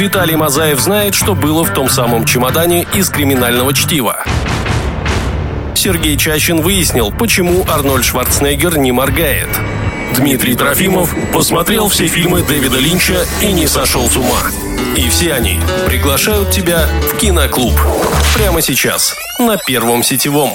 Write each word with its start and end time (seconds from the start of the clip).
Виталий 0.00 0.34
Мазаев 0.34 0.80
знает, 0.80 1.14
что 1.14 1.34
было 1.34 1.62
в 1.62 1.74
том 1.74 1.90
самом 1.90 2.24
чемодане 2.24 2.86
из 2.94 3.10
криминального 3.10 3.74
чтива. 3.74 4.24
Сергей 5.74 6.16
Чащин 6.16 6.62
выяснил, 6.62 7.12
почему 7.12 7.66
Арнольд 7.68 8.06
Шварценеггер 8.06 8.78
не 8.78 8.92
моргает. 8.92 9.50
Дмитрий 10.16 10.54
Трофимов 10.54 11.14
посмотрел 11.34 11.90
все 11.90 12.06
фильмы 12.06 12.40
Дэвида 12.42 12.78
Линча 12.78 13.26
и 13.42 13.52
не 13.52 13.66
сошел 13.66 14.08
с 14.08 14.16
ума. 14.16 14.40
И 14.96 15.06
все 15.10 15.34
они 15.34 15.60
приглашают 15.84 16.50
тебя 16.50 16.86
в 17.12 17.18
киноклуб. 17.18 17.78
Прямо 18.34 18.62
сейчас, 18.62 19.14
на 19.38 19.58
Первом 19.58 20.02
сетевом. 20.02 20.52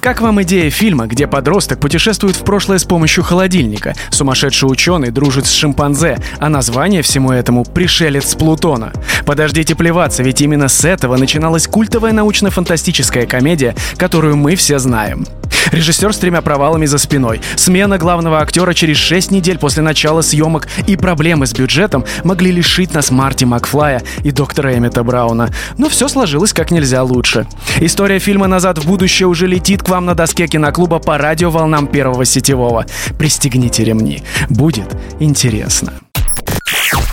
Как 0.00 0.22
вам 0.22 0.40
идея 0.42 0.70
фильма, 0.70 1.06
где 1.06 1.26
подросток 1.26 1.78
путешествует 1.78 2.34
в 2.34 2.42
прошлое 2.42 2.78
с 2.78 2.84
помощью 2.84 3.22
холодильника, 3.22 3.94
сумасшедший 4.08 4.70
ученый 4.70 5.10
дружит 5.10 5.46
с 5.46 5.52
шимпанзе, 5.52 6.18
а 6.38 6.48
название 6.48 7.02
всему 7.02 7.32
этому 7.32 7.64
«Пришелец 7.64 8.34
Плутона»? 8.34 8.94
Подождите 9.26 9.74
плеваться, 9.74 10.22
ведь 10.22 10.40
именно 10.40 10.68
с 10.68 10.86
этого 10.86 11.18
начиналась 11.18 11.66
культовая 11.66 12.12
научно-фантастическая 12.12 13.26
комедия, 13.26 13.74
которую 13.98 14.38
мы 14.38 14.56
все 14.56 14.78
знаем. 14.78 15.26
Режиссер 15.72 16.12
с 16.12 16.18
тремя 16.18 16.42
провалами 16.42 16.86
за 16.86 16.98
спиной, 16.98 17.40
смена 17.56 17.98
главного 17.98 18.40
актера 18.40 18.74
через 18.74 18.96
6 18.96 19.30
недель 19.30 19.58
после 19.58 19.82
начала 19.82 20.22
съемок 20.22 20.68
и 20.86 20.96
проблемы 20.96 21.46
с 21.46 21.52
бюджетом 21.52 22.04
могли 22.24 22.50
лишить 22.50 22.94
нас 22.94 23.10
Марти 23.10 23.44
Макфлая 23.44 24.02
и 24.24 24.30
доктора 24.30 24.76
Эммета 24.76 25.02
Брауна. 25.04 25.50
Но 25.78 25.88
все 25.88 26.08
сложилось 26.08 26.52
как 26.52 26.70
нельзя 26.70 27.02
лучше. 27.02 27.46
История 27.78 28.18
фильма 28.18 28.46
«Назад 28.46 28.78
в 28.78 28.86
будущее» 28.86 29.26
уже 29.26 29.46
летит 29.46 29.82
к 29.82 29.88
вам 29.88 30.06
на 30.06 30.14
доске 30.14 30.46
киноклуба 30.46 30.98
по 30.98 31.18
радиоволнам 31.18 31.86
Первого 31.86 32.24
Сетевого. 32.24 32.86
Пристегните 33.18 33.84
ремни. 33.84 34.22
Будет 34.48 34.96
интересно. 35.18 35.94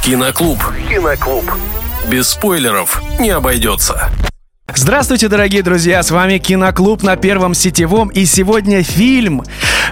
Киноклуб. 0.03 0.59
Киноклуб. 0.89 1.51
Без 2.09 2.29
спойлеров 2.29 3.01
не 3.19 3.29
обойдется. 3.29 4.09
Здравствуйте, 4.79 5.27
дорогие 5.27 5.63
друзья, 5.63 6.03
с 6.03 6.11
вами 6.11 6.37
Киноклуб 6.37 7.01
на 7.01 7.15
Первом 7.15 7.55
Сетевом, 7.55 8.09
и 8.09 8.25
сегодня 8.25 8.83
фильм, 8.83 9.41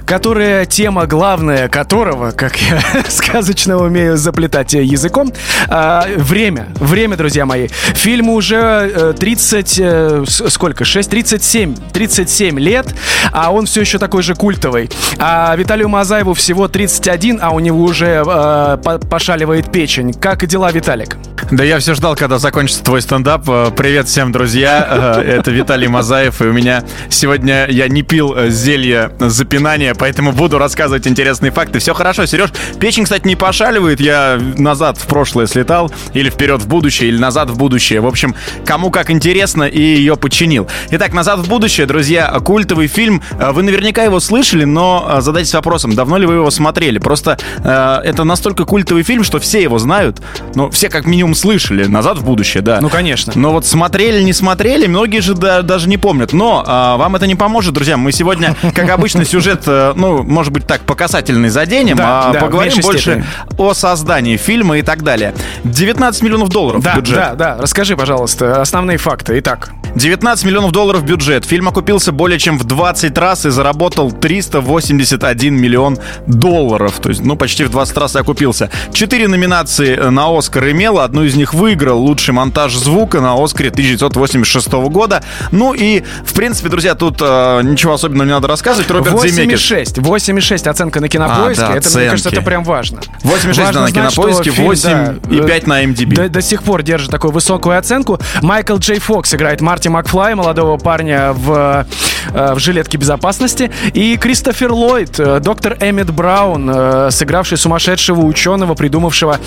которая 0.05 0.65
тема 0.65 1.07
главная 1.07 1.67
которого, 1.67 2.31
как 2.31 2.57
я 2.57 2.81
сказочно 3.09 3.77
умею 3.77 4.17
заплетать 4.17 4.73
языком, 4.73 5.33
а, 5.67 6.05
время. 6.15 6.67
Время, 6.75 7.17
друзья 7.17 7.45
мои. 7.45 7.67
Фильму 7.95 8.33
уже 8.33 9.15
30, 9.17 9.79
э, 9.79 10.23
э, 10.23 10.49
сколько? 10.49 10.85
6, 10.85 11.09
37, 11.09 11.75
37 11.91 12.59
лет, 12.59 12.87
а 13.31 13.51
он 13.51 13.65
все 13.65 13.81
еще 13.81 13.97
такой 13.97 14.21
же 14.21 14.35
культовый. 14.35 14.89
А 15.17 15.55
Виталию 15.55 15.89
Мазаеву 15.89 16.33
всего 16.33 16.67
31, 16.67 17.39
а 17.41 17.51
у 17.51 17.59
него 17.59 17.83
уже 17.83 18.23
э, 18.25 18.99
пошаливает 19.09 19.71
печень. 19.71 20.13
Как 20.13 20.45
дела, 20.45 20.71
Виталик? 20.71 21.17
Да 21.51 21.63
я 21.63 21.79
все 21.79 21.93
ждал, 21.93 22.15
когда 22.15 22.37
закончится 22.37 22.83
твой 22.83 23.01
стендап. 23.01 23.49
Э, 23.49 23.71
привет 23.75 24.07
всем, 24.07 24.31
друзья. 24.31 25.21
Это 25.25 25.51
Виталий 25.51 25.87
Мазаев, 25.87 26.41
и 26.41 26.45
у 26.45 26.53
меня 26.53 26.83
сегодня 27.09 27.67
я 27.69 27.87
не 27.87 28.03
пил 28.03 28.35
зелье 28.49 29.11
запинания, 29.19 29.94
поэтому 29.97 30.31
буду 30.31 30.57
рассказывать 30.57 31.07
интересные 31.07 31.51
факты. 31.51 31.79
Все 31.79 31.93
хорошо, 31.93 32.25
Сереж. 32.25 32.51
Печень, 32.79 33.03
кстати, 33.03 33.27
не 33.27 33.35
пошаливает. 33.35 33.99
Я 33.99 34.39
назад 34.57 34.97
в 34.97 35.07
прошлое 35.07 35.47
слетал, 35.47 35.91
или 36.13 36.29
вперед 36.29 36.61
в 36.61 36.67
будущее, 36.67 37.09
или 37.09 37.17
назад 37.17 37.49
в 37.49 37.57
будущее. 37.57 38.01
В 38.01 38.07
общем, 38.07 38.35
кому 38.65 38.91
как 38.91 39.09
интересно, 39.09 39.63
и 39.63 39.79
ее 39.79 40.15
починил. 40.15 40.67
Итак, 40.91 41.13
«Назад 41.13 41.39
в 41.39 41.47
будущее», 41.47 41.87
друзья, 41.87 42.27
культовый 42.43 42.87
фильм. 42.87 43.21
Вы 43.31 43.63
наверняка 43.63 44.03
его 44.03 44.19
слышали, 44.19 44.65
но 44.65 45.07
э, 45.09 45.21
задайтесь 45.21 45.53
вопросом, 45.53 45.95
давно 45.95 46.17
ли 46.17 46.25
вы 46.25 46.35
его 46.35 46.49
смотрели. 46.49 46.99
Просто 46.99 47.37
э, 47.63 47.99
это 48.03 48.23
настолько 48.23 48.65
культовый 48.65 49.03
фильм, 49.03 49.23
что 49.23 49.39
все 49.39 49.61
его 49.61 49.79
знают. 49.79 50.21
Ну, 50.55 50.69
все 50.69 50.89
как 50.89 51.05
минимум 51.05 51.35
слышали. 51.35 51.85
«Назад 51.85 52.17
в 52.17 52.25
будущее», 52.25 52.61
да. 52.61 52.79
Ну, 52.81 52.89
конечно. 52.89 53.33
Но 53.35 53.51
вот 53.51 53.65
смотрели, 53.65 54.21
не 54.21 54.33
смотрели, 54.33 54.87
многие 54.87 55.19
же 55.19 55.33
да, 55.33 55.61
даже 55.61 55.87
не 55.87 55.97
помнят. 55.97 56.33
Но 56.33 56.63
э, 56.65 56.97
вам 56.97 57.15
это 57.15 57.27
не 57.27 57.35
поможет, 57.35 57.73
друзья. 57.73 57.97
Мы 57.97 58.11
сегодня, 58.11 58.55
как 58.73 58.89
обычно, 58.89 59.25
сюжет 59.25 59.63
э, 59.67 59.84
ну, 59.95 60.23
может 60.23 60.51
быть 60.51 60.65
так, 60.65 60.81
по 60.81 60.95
касательной 60.95 61.49
заденем, 61.49 61.97
да, 61.97 62.29
а 62.29 62.33
да, 62.33 62.39
поговорим 62.39 62.73
больше 62.81 63.01
степени. 63.01 63.25
о 63.57 63.73
создании 63.73 64.37
фильма 64.37 64.77
и 64.77 64.81
так 64.81 65.03
далее. 65.03 65.33
19 65.63 66.21
миллионов 66.23 66.49
долларов 66.49 66.83
да, 66.83 66.95
бюджет. 66.95 67.15
Да, 67.15 67.35
да, 67.35 67.57
расскажи, 67.59 67.95
пожалуйста, 67.95 68.61
основные 68.61 68.97
факты. 68.97 69.37
Итак. 69.39 69.71
19 69.95 70.45
миллионов 70.45 70.71
долларов 70.71 71.05
бюджет. 71.05 71.45
Фильм 71.45 71.69
окупился 71.69 72.11
более 72.11 72.37
чем 72.37 72.57
в 72.59 72.65
20 72.65 73.17
раз 73.17 73.45
и 73.45 73.49
заработал 73.49 74.11
381 74.11 75.55
миллион 75.55 75.97
долларов. 76.27 76.99
То 77.01 77.09
есть, 77.09 77.23
ну, 77.23 77.37
почти 77.37 77.63
в 77.63 77.69
20 77.69 77.97
раз 77.97 78.15
окупился. 78.15 78.69
Четыре 78.93 79.29
номинации 79.29 79.95
на 79.95 80.37
Оскар 80.37 80.71
имел. 80.71 80.99
Одну 80.99 81.23
из 81.23 81.35
них 81.35 81.53
выиграл 81.53 81.99
лучший 81.99 82.33
монтаж 82.33 82.75
звука 82.75 83.21
на 83.21 83.41
Оскаре 83.41 83.69
1986 83.69 84.67
года. 84.89 85.23
Ну 85.51 85.73
и, 85.73 86.03
в 86.25 86.33
принципе, 86.33 86.67
друзья, 86.67 86.95
тут 86.95 87.21
э, 87.21 87.61
ничего 87.63 87.93
особенного 87.93 88.27
не 88.27 88.33
надо 88.33 88.49
рассказывать. 88.49 88.89
Роберт 88.91 89.21
Земекис 89.21 89.71
8,6. 89.71 90.01
8,6 90.01 90.69
оценка 90.69 90.99
на 90.99 91.07
кинопоиске. 91.07 91.63
А, 91.63 91.67
да, 91.69 91.75
это, 91.77 91.87
оценки. 91.87 91.97
мне 91.99 92.09
кажется, 92.09 92.29
это 92.31 92.41
прям 92.41 92.65
важно. 92.65 92.99
8,6 93.23 93.63
важно 93.63 93.81
на 93.81 93.91
кинопоиске, 93.91 94.49
8,5 94.49 95.61
да, 95.61 95.67
на 95.67 95.83
MDB. 95.85 96.15
До, 96.15 96.27
до 96.27 96.41
сих 96.41 96.63
пор 96.63 96.83
держит 96.83 97.11
такую 97.11 97.31
высокую 97.31 97.77
оценку. 97.77 98.19
Майкл 98.41 98.75
Джей 98.75 98.99
Фокс 98.99 99.33
играет 99.33 99.61
Марти 99.85 99.89
Макфлай, 99.89 100.35
молодого 100.35 100.77
парня 100.77 101.31
в, 101.33 101.85
э, 102.33 102.53
в 102.53 102.59
жилетке 102.59 102.97
безопасности. 102.97 103.71
И 103.93 104.17
Кристофер 104.17 104.71
Ллойд, 104.71 105.19
э, 105.19 105.39
доктор 105.39 105.77
Эммет 105.79 106.11
Браун, 106.11 106.69
э, 106.73 107.11
сыгравший 107.11 107.57
сумасшедшего 107.57 108.21
ученого, 108.21 108.73
придумавшего 108.73 109.39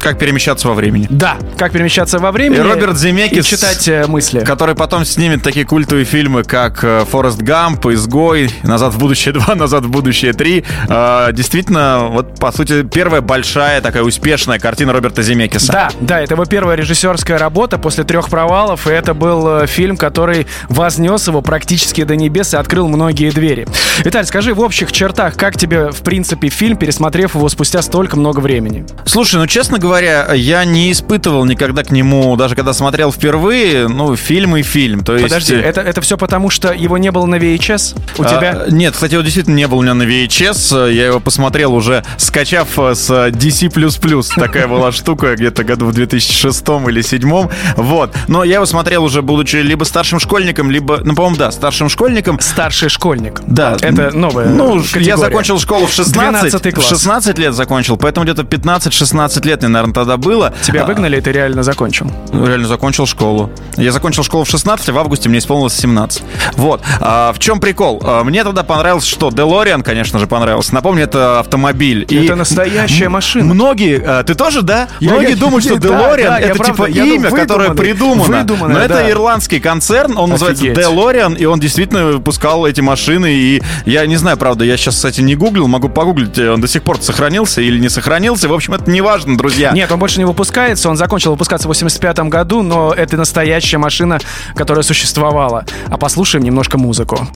как 0.00 0.18
перемещаться 0.18 0.68
во 0.68 0.74
времени. 0.74 1.06
Да, 1.10 1.36
как 1.56 1.72
перемещаться 1.72 2.18
во 2.18 2.32
времени. 2.32 2.58
И 2.58 2.62
Роберт 2.62 2.96
Земекис. 2.98 3.46
И 3.46 3.48
читать 3.48 3.88
э, 3.88 4.06
мысли. 4.06 4.40
Который 4.40 4.74
потом 4.74 5.04
снимет 5.04 5.42
такие 5.42 5.66
культовые 5.66 6.04
фильмы, 6.04 6.44
как 6.44 6.82
э, 6.82 7.04
«Форест 7.10 7.38
Гамп», 7.38 7.86
«Изгой», 7.86 8.50
«Назад 8.62 8.94
в 8.94 8.98
будущее 8.98 9.34
2», 9.34 9.54
«Назад 9.54 9.84
в 9.84 9.90
будущее 9.90 10.32
3». 10.32 10.64
Э, 10.88 11.32
действительно, 11.32 12.08
вот, 12.10 12.38
по 12.38 12.52
сути, 12.52 12.82
первая 12.82 13.20
большая 13.20 13.80
такая 13.80 14.02
успешная 14.02 14.58
картина 14.58 14.92
Роберта 14.92 15.22
Земекиса. 15.22 15.72
Да, 15.72 15.88
да, 16.00 16.20
это 16.20 16.34
его 16.34 16.44
первая 16.44 16.76
режиссерская 16.76 17.38
работа 17.38 17.78
после 17.78 18.04
трех 18.04 18.28
провалов, 18.28 18.86
и 18.86 18.90
это 18.90 19.14
был 19.14 19.66
фильм, 19.66 19.96
который 19.96 20.46
вознес 20.68 21.28
его 21.28 21.42
практически 21.42 22.04
до 22.04 22.16
небес 22.16 22.54
и 22.54 22.56
открыл 22.56 22.88
многие 22.88 23.30
двери. 23.30 23.66
Виталь, 24.04 24.26
скажи 24.26 24.54
в 24.54 24.60
общих 24.60 24.92
чертах, 24.92 25.36
как 25.36 25.56
тебе, 25.56 25.90
в 25.90 26.02
принципе, 26.02 26.48
фильм, 26.48 26.76
пересмотрев 26.76 27.34
его 27.34 27.48
спустя 27.48 27.82
столько 27.82 28.16
много 28.16 28.40
времени? 28.40 28.86
Слушай, 29.04 29.36
ну, 29.36 29.46
честно 29.46 29.78
говоря, 29.78 29.87
говоря, 29.88 30.32
я 30.34 30.64
не 30.64 30.92
испытывал 30.92 31.44
никогда 31.44 31.82
к 31.82 31.90
нему, 31.90 32.36
даже 32.36 32.54
когда 32.54 32.72
смотрел 32.72 33.12
впервые, 33.12 33.88
ну, 33.88 34.14
фильм 34.16 34.56
и 34.56 34.62
фильм. 34.62 35.04
То 35.04 35.14
есть... 35.14 35.24
Подожди, 35.24 35.54
это, 35.54 35.80
это 35.80 36.00
все 36.00 36.16
потому, 36.16 36.50
что 36.50 36.72
его 36.72 36.98
не 36.98 37.10
было 37.10 37.26
на 37.26 37.36
VHS 37.36 37.96
у 38.18 38.22
а, 38.22 38.28
тебя? 38.28 38.64
Нет, 38.68 38.94
кстати, 38.94 39.14
его 39.14 39.22
действительно 39.22 39.56
не 39.56 39.66
было 39.66 39.78
у 39.78 39.82
меня 39.82 39.94
на 39.94 40.04
VHS. 40.04 40.92
Я 40.92 41.06
его 41.06 41.20
посмотрел 41.20 41.74
уже, 41.74 42.04
скачав 42.16 42.68
с 42.76 43.10
DC++. 43.10 44.34
Такая 44.36 44.68
была 44.68 44.92
штука 44.92 45.34
где-то 45.34 45.64
году 45.64 45.86
в 45.86 45.92
2006 45.92 46.68
или 46.88 47.00
2007. 47.00 47.48
Вот. 47.76 48.14
Но 48.28 48.44
я 48.44 48.56
его 48.56 48.66
смотрел 48.66 49.04
уже, 49.04 49.22
будучи 49.22 49.56
либо 49.56 49.84
старшим 49.84 50.20
школьником, 50.20 50.70
либо, 50.70 51.00
ну, 51.02 51.14
по-моему, 51.14 51.36
да, 51.36 51.50
старшим 51.50 51.88
школьником. 51.88 52.38
Старший 52.40 52.88
школьник. 52.88 53.40
Да. 53.46 53.76
Это 53.80 54.16
новая 54.16 54.46
Ну, 54.46 54.80
категория. 54.82 55.06
я 55.06 55.16
закончил 55.16 55.58
школу 55.58 55.86
в 55.86 55.92
16. 55.92 56.74
класс. 56.74 56.86
В 56.86 56.88
16 56.88 57.38
лет 57.38 57.54
закончил, 57.54 57.96
поэтому 57.96 58.24
где-то 58.24 58.42
15-16 58.42 59.46
лет, 59.46 59.62
наверное, 59.62 59.77
наверное, 59.78 59.94
тогда 59.94 60.16
было. 60.16 60.52
Тебя 60.62 60.82
а, 60.82 60.86
выгнали, 60.86 61.18
и 61.18 61.20
ты 61.20 61.32
реально 61.32 61.62
закончил? 61.62 62.10
Реально 62.32 62.66
закончил 62.66 63.06
школу. 63.06 63.50
Я 63.76 63.92
закончил 63.92 64.22
школу 64.22 64.44
в 64.44 64.48
16, 64.48 64.88
а 64.88 64.92
в 64.92 64.98
августе 64.98 65.28
мне 65.28 65.38
исполнилось 65.38 65.74
17. 65.74 66.22
Вот. 66.54 66.82
А, 67.00 67.32
в 67.32 67.38
чем 67.38 67.60
прикол? 67.60 68.02
А, 68.04 68.24
мне 68.24 68.44
тогда 68.44 68.62
понравилось, 68.62 69.04
что 69.04 69.30
Делориан, 69.30 69.82
конечно 69.82 70.18
же, 70.18 70.26
понравился. 70.26 70.74
Напомню, 70.74 71.04
это 71.04 71.40
автомобиль. 71.40 72.04
Это 72.04 72.14
и 72.14 72.30
настоящая 72.34 73.08
машина. 73.08 73.54
Многие, 73.54 74.02
а, 74.04 74.22
ты 74.24 74.34
тоже, 74.34 74.62
да? 74.62 74.88
Я, 75.00 75.12
многие 75.12 75.30
я, 75.30 75.36
думают, 75.36 75.64
что 75.64 75.76
Делориан 75.78 76.34
да, 76.34 76.38
да, 76.38 76.46
это 76.46 76.64
типа 76.64 76.76
правда, 76.76 77.04
имя, 77.04 77.30
которое 77.30 77.70
придумано. 77.74 78.44
Но 78.44 78.74
да. 78.74 78.84
это 78.84 79.10
ирландский 79.10 79.60
концерн, 79.60 80.16
он 80.18 80.32
Офигеть. 80.32 80.50
называется 80.50 80.80
Делориан, 80.82 81.34
и 81.34 81.44
он 81.44 81.60
действительно 81.60 82.06
выпускал 82.06 82.66
эти 82.66 82.80
машины. 82.80 83.32
И 83.32 83.62
я 83.86 84.06
не 84.06 84.16
знаю, 84.16 84.36
правда, 84.36 84.64
я 84.64 84.76
сейчас, 84.76 84.96
кстати, 84.96 85.20
не 85.20 85.36
гуглил, 85.36 85.68
могу 85.68 85.88
погуглить, 85.88 86.38
он 86.38 86.60
до 86.60 86.68
сих 86.68 86.82
пор 86.82 86.98
сохранился 87.00 87.60
или 87.60 87.78
не 87.78 87.88
сохранился. 87.88 88.48
В 88.48 88.52
общем, 88.52 88.74
это 88.74 88.90
не 88.90 89.00
важно, 89.00 89.36
друзья. 89.36 89.67
Нет, 89.72 89.90
он 89.90 89.98
больше 89.98 90.18
не 90.18 90.24
выпускается. 90.24 90.88
Он 90.88 90.96
закончил 90.96 91.32
выпускаться 91.32 91.66
в 91.66 91.70
85 91.70 92.18
году, 92.20 92.62
но 92.62 92.92
это 92.92 93.16
настоящая 93.16 93.78
машина, 93.78 94.18
которая 94.54 94.82
существовала. 94.82 95.64
А 95.88 95.96
послушаем 95.96 96.44
немножко 96.44 96.78
музыку. 96.78 97.28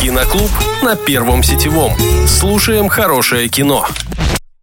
Киноклуб 0.00 0.50
на 0.82 0.96
Первом 0.96 1.42
сетевом. 1.42 1.92
Слушаем 2.26 2.88
хорошее 2.88 3.48
кино. 3.48 3.86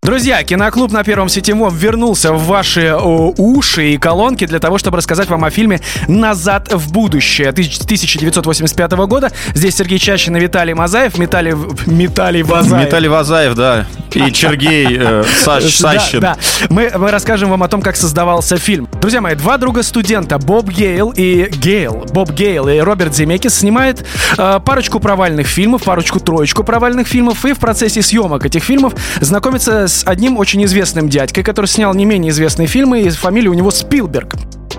Друзья, 0.10 0.44
Киноклуб 0.44 0.92
на 0.92 1.04
Первом 1.04 1.30
Сетевом 1.30 1.72
вернулся 1.72 2.34
в 2.34 2.44
ваши 2.48 2.96
о, 2.96 3.32
уши 3.38 3.92
и 3.92 3.98
колонки 4.00 4.48
для 4.48 4.58
того, 4.58 4.80
чтобы 4.80 4.98
рассказать 4.98 5.30
вам 5.30 5.46
о 5.46 5.52
фильме 5.52 5.82
«Назад 6.08 6.74
в 6.74 6.92
будущее» 6.92 7.50
1985 7.50 8.92
года. 9.06 9.32
Здесь 9.54 9.76
Сергей 9.76 10.00
Чащин 10.00 10.36
и 10.36 10.40
Виталий 10.40 10.74
Мазаев. 10.74 11.20
Металли... 11.20 11.56
Металлий 11.86 12.42
Вазаев. 12.42 12.88
Металлий 12.88 13.08
Вазаев, 13.08 13.54
да. 13.54 13.86
и 14.12 14.32
Чергей 14.32 14.98
э, 15.00 15.24
Саш, 15.44 15.76
Сащин. 15.76 16.22
Да, 16.22 16.34
да. 16.34 16.68
Мы, 16.72 16.92
мы 16.96 17.12
расскажем 17.12 17.52
вам 17.52 17.62
о 17.62 17.68
том, 17.68 17.84
как 17.84 17.96
создавался 17.96 18.58
фильм. 18.58 18.90
Друзья 19.02 19.22
мои, 19.22 19.36
два 19.36 19.60
друга 19.60 19.84
студента, 19.84 20.40
Боб 20.40 20.70
Гейл 20.70 21.14
и 21.16 21.52
Гейл, 21.52 22.08
Боб 22.12 22.32
Гейл 22.32 22.68
и 22.68 22.80
Роберт 22.80 23.16
Земекис 23.16 23.60
снимает 23.60 24.04
э, 24.40 24.60
парочку 24.66 25.00
провальных 25.00 25.46
фильмов, 25.46 25.84
парочку 25.84 26.20
троечку 26.20 26.64
провальных 26.64 27.08
фильмов, 27.08 27.46
и 27.46 27.54
в 27.54 27.60
процессе 27.60 28.02
съемок 28.02 28.44
этих 28.44 28.64
фильмов 28.64 28.96
знакомится 29.22 29.88
с 29.88 29.99
одним 30.06 30.38
очень 30.38 30.64
известным 30.66 31.10
дядькой, 31.10 31.44
который 31.44 31.68
снял 31.68 31.94
не 31.94 32.06
менее 32.06 32.32
известные 32.32 32.68
фильмы, 32.68 33.02
и 33.02 33.10
фамилия 33.10 33.50
у 33.50 33.54
него 33.54 33.72
Спилберг. 33.72 34.36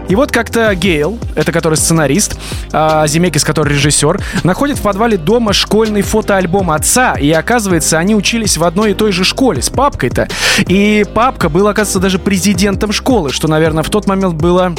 И 0.09 0.17
вот 0.17 0.33
как-то 0.33 0.75
Гейл, 0.75 1.21
это 1.37 1.53
который 1.53 1.77
сценарист, 1.77 2.37
а 2.73 3.07
Земекис, 3.07 3.45
который 3.45 3.75
режиссер, 3.75 4.21
находит 4.43 4.79
в 4.79 4.83
подвале 4.83 5.17
дома 5.17 5.53
школьный 5.53 6.03
фотоальбом 6.03 6.73
отца, 6.73 7.15
и 7.15 7.31
оказывается, 7.31 7.97
они 7.99 8.17
учились 8.17 8.57
в 8.57 8.65
одной 8.65 8.91
и 8.91 8.95
той 8.95 9.13
же 9.13 9.23
школе 9.23 9.63
с 9.63 9.71
папкой-то. 9.71 10.29
И 10.67 11.05
папка 11.15 11.49
был, 11.49 11.69
оказывается, 11.69 12.01
даже 12.01 12.19
президентом 12.19 12.91
школы, 12.91 13.31
что, 13.31 13.47
наверное, 13.47 13.85
в 13.85 13.91
тот 13.91 14.09
момент 14.09 14.35
было 14.35 14.75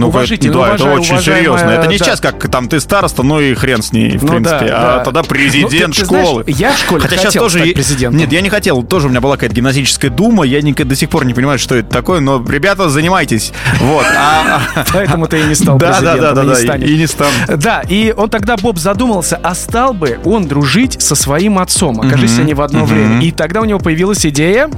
Ну, 0.00 0.08
Уважительно, 0.08 0.52
да, 0.54 0.58
уважаю, 0.60 0.90
это 0.92 1.00
очень 1.00 1.20
серьезно. 1.20 1.70
Это 1.70 1.86
не 1.86 1.98
да. 1.98 2.04
сейчас, 2.04 2.20
как 2.20 2.48
там 2.50 2.68
ты 2.68 2.80
староста, 2.80 3.22
ну 3.22 3.40
и 3.40 3.54
хрен 3.54 3.82
с 3.82 3.92
ней, 3.92 4.16
в 4.18 4.22
Ну 4.24 4.28
принципе. 4.32 4.66
да, 4.66 4.94
а 4.94 4.98
да. 4.98 5.04
тогда 5.04 5.22
президент 5.22 5.72
Ну, 5.72 5.78
ты- 5.94 6.00
ты 6.00 6.04
знаешь, 6.06 6.26
школы. 6.26 6.44
я 6.48 6.72
в 6.72 6.78
школе 6.78 7.00
Хотя 7.00 7.16
сейчас 7.16 7.34
тоже 7.34 7.60
президентом. 7.74 8.18
Нет, 8.18 8.32
я 8.32 8.40
не 8.40 8.48
хотел. 8.50 8.82
Тоже 8.82 9.06
у 9.06 9.10
меня 9.10 9.20
была 9.20 9.34
какая-то 9.34 9.54
гимназическая 9.56 10.10
дума. 10.10 10.44
Я 10.44 10.60
никогда 10.62 10.90
до 10.90 10.96
сих 10.96 11.08
пор 11.10 11.24
не 11.24 11.34
понимаю, 11.34 11.58
что 11.58 11.74
это 11.76 11.88
такое. 11.90 12.20
Но, 12.20 12.44
ребята, 12.46 12.88
занимайтесь. 12.88 13.52
Вот. 13.80 14.04
А- 14.16 14.60
а- 14.74 14.84
Поэтому 14.92 15.26
ты 15.26 15.40
и 15.40 15.44
не 15.44 15.54
стал 15.54 15.78
Да, 15.78 15.88
да, 15.88 15.92
президентом, 15.98 16.22
да, 16.22 16.34
да, 16.34 16.42
не 16.42 16.48
да. 16.50 16.54
станешь. 16.56 16.88
И 16.90 16.96
не 16.98 17.06
стану. 17.06 17.30
Да, 17.56 17.82
и 17.88 18.14
он 18.16 18.28
тогда, 18.30 18.56
Боб, 18.56 18.78
задумался, 18.78 19.38
а 19.42 19.54
стал 19.54 19.94
бы 19.94 20.18
он 20.24 20.46
дружить 20.46 21.00
со 21.02 21.14
своим 21.14 21.58
отцом, 21.58 22.00
окажись 22.00 22.38
они 22.38 22.54
в 22.54 22.60
одно 22.60 22.84
время. 22.84 23.20
И 23.22 23.30
тогда 23.30 23.60
у 23.60 23.64
него 23.64 23.78
появилась 23.78 24.24
идея, 24.26 24.68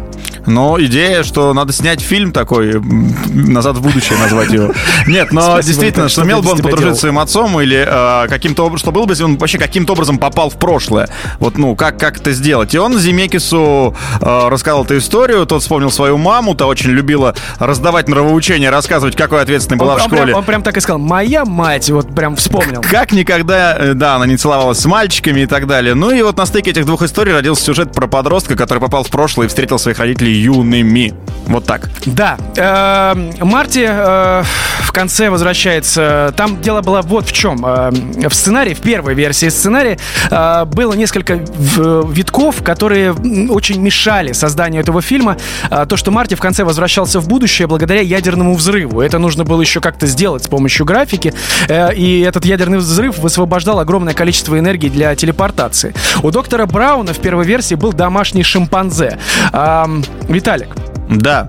Но 0.46 0.80
идея, 0.80 1.22
что 1.22 1.52
надо 1.52 1.72
снять 1.72 2.00
фильм 2.00 2.32
такой, 2.32 2.80
«Назад 2.80 3.76
в 3.76 3.82
будущее» 3.82 4.18
назвать 4.18 4.50
его. 4.52 4.72
Нет, 5.06 5.32
но 5.32 5.40
Спасибо, 5.40 5.62
действительно, 5.62 6.08
что 6.08 6.22
умел 6.22 6.42
бы 6.42 6.52
он 6.52 6.58
подружиться 6.58 6.94
с 6.94 7.00
своим 7.00 7.18
отцом 7.18 7.60
или 7.60 7.84
э, 7.86 8.28
каким-то 8.28 8.64
образом, 8.64 8.78
что 8.78 8.92
было 8.92 9.06
бы, 9.06 9.12
если 9.12 9.24
он 9.24 9.36
вообще 9.36 9.58
каким-то 9.58 9.92
образом 9.92 10.18
попал 10.18 10.50
в 10.50 10.56
прошлое. 10.56 11.08
Вот, 11.38 11.58
ну, 11.58 11.74
как, 11.74 11.98
как 11.98 12.18
это 12.18 12.32
сделать? 12.32 12.74
И 12.74 12.78
он 12.78 12.98
Земекису 12.98 13.94
э, 14.20 14.48
рассказал 14.48 14.84
эту 14.84 14.98
историю, 14.98 15.46
тот 15.46 15.62
вспомнил 15.62 15.90
свою 15.90 16.16
маму, 16.16 16.54
та 16.54 16.66
очень 16.66 16.90
любила 16.90 17.34
раздавать 17.58 18.08
нравоучения, 18.08 18.70
рассказывать, 18.70 19.16
какой 19.16 19.42
ответственной 19.42 19.78
была 19.78 19.94
он, 19.94 20.00
в 20.00 20.04
он 20.04 20.10
прям, 20.10 20.20
школе. 20.20 20.34
он 20.34 20.44
прям 20.44 20.62
так 20.62 20.76
и 20.76 20.80
сказал, 20.80 20.98
моя 20.98 21.44
мать, 21.44 21.90
вот 21.90 22.14
прям 22.14 22.36
вспомнил. 22.36 22.82
Как 22.82 23.12
никогда, 23.12 23.76
э, 23.76 23.94
да, 23.94 24.16
она 24.16 24.26
не 24.26 24.36
целовалась 24.36 24.78
с 24.78 24.86
мальчиками 24.86 25.40
и 25.40 25.46
так 25.46 25.66
далее. 25.66 25.94
Ну 25.94 26.10
и 26.10 26.22
вот 26.22 26.36
на 26.36 26.46
стыке 26.46 26.70
этих 26.70 26.86
двух 26.86 27.02
историй 27.02 27.32
родился 27.32 27.64
сюжет 27.64 27.92
про 27.92 28.06
подростка, 28.06 28.56
который 28.56 28.78
попал 28.78 29.02
в 29.02 29.10
прошлое 29.10 29.46
и 29.46 29.48
встретил 29.48 29.78
своих 29.78 29.98
родителей 29.98 30.05
юными. 30.14 31.14
Вот 31.46 31.64
так. 31.64 31.88
Да, 32.06 32.36
э, 32.56 33.14
Марти 33.44 33.86
э, 33.88 34.42
в 34.80 34.90
конце 34.92 35.30
возвращается. 35.30 36.34
Там 36.36 36.60
дело 36.60 36.82
было 36.82 37.02
вот 37.02 37.28
в 37.28 37.32
чем. 37.32 37.64
Э, 37.64 37.90
в 38.28 38.34
сценарии, 38.34 38.74
в 38.74 38.80
первой 38.80 39.14
версии 39.14 39.48
сценария 39.48 39.96
э, 40.28 40.64
было 40.64 40.94
несколько 40.94 41.36
в- 41.36 42.10
витков, 42.12 42.64
которые 42.64 43.12
очень 43.48 43.80
мешали 43.80 44.32
созданию 44.32 44.82
этого 44.82 45.00
фильма. 45.02 45.36
Э, 45.70 45.86
то, 45.88 45.96
что 45.96 46.10
Марти 46.10 46.34
в 46.34 46.40
конце 46.40 46.64
возвращался 46.64 47.20
в 47.20 47.28
будущее 47.28 47.68
благодаря 47.68 48.00
ядерному 48.00 48.56
взрыву. 48.56 49.00
Это 49.00 49.20
нужно 49.20 49.44
было 49.44 49.60
еще 49.60 49.80
как-то 49.80 50.08
сделать 50.08 50.42
с 50.42 50.48
помощью 50.48 50.84
графики. 50.84 51.32
Э, 51.68 51.94
и 51.94 52.22
этот 52.22 52.44
ядерный 52.44 52.78
взрыв 52.78 53.18
высвобождал 53.18 53.78
огромное 53.78 54.14
количество 54.14 54.58
энергии 54.58 54.88
для 54.88 55.14
телепортации. 55.14 55.94
У 56.24 56.32
доктора 56.32 56.66
Брауна 56.66 57.12
в 57.12 57.20
первой 57.20 57.44
версии 57.44 57.76
был 57.76 57.92
домашний 57.92 58.42
шимпанзе. 58.42 59.18
Ам, 59.52 59.95
Виталик, 60.28 60.68
Да. 61.08 61.48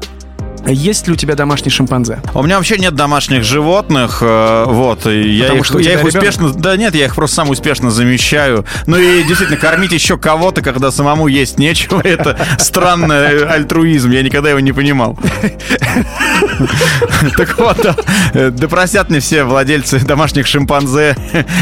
Есть 0.68 1.08
ли 1.08 1.14
у 1.14 1.16
тебя 1.16 1.36
домашний 1.36 1.72
шимпанзе? 1.72 2.22
У 2.34 2.44
меня 2.44 2.58
вообще 2.58 2.78
нет 2.78 2.96
домашних 2.96 3.44
животных, 3.44 4.20
э, 4.22 4.66
вот, 4.68 5.06
я 5.06 5.44
Потому 5.44 5.60
их, 5.60 5.66
что 5.66 5.80
я 5.80 5.94
их 5.94 6.04
успешно, 6.04 6.52
да 6.54 6.76
нет, 6.76 6.96
я 6.96 7.06
их 7.06 7.16
просто 7.16 7.38
сам 7.38 7.50
успешно 7.50 7.92
замещаю. 7.92 8.66
Ну 8.86 8.98
и 8.98 9.24
действительно, 9.24 9.58
кормить 9.58 9.92
еще 9.92 10.18
кого-то, 10.18 10.62
когда 10.62 10.92
самому 10.92 11.28
есть 11.28 11.60
нечего, 11.60 12.02
это 12.04 12.38
странный 12.58 13.46
альтруизм, 13.46 14.12
я 14.12 14.22
никогда 14.24 14.50
его 14.50 14.60
не 14.60 14.72
понимал. 14.72 15.18
Так 17.38 17.58
вот, 17.58 17.78
да, 17.82 17.96
э, 18.34 18.52
простят 18.52 19.10
мне 19.10 19.20
все 19.20 19.44
владельцы 19.44 20.00
домашних 20.00 20.48
шимпанзе, 20.48 21.16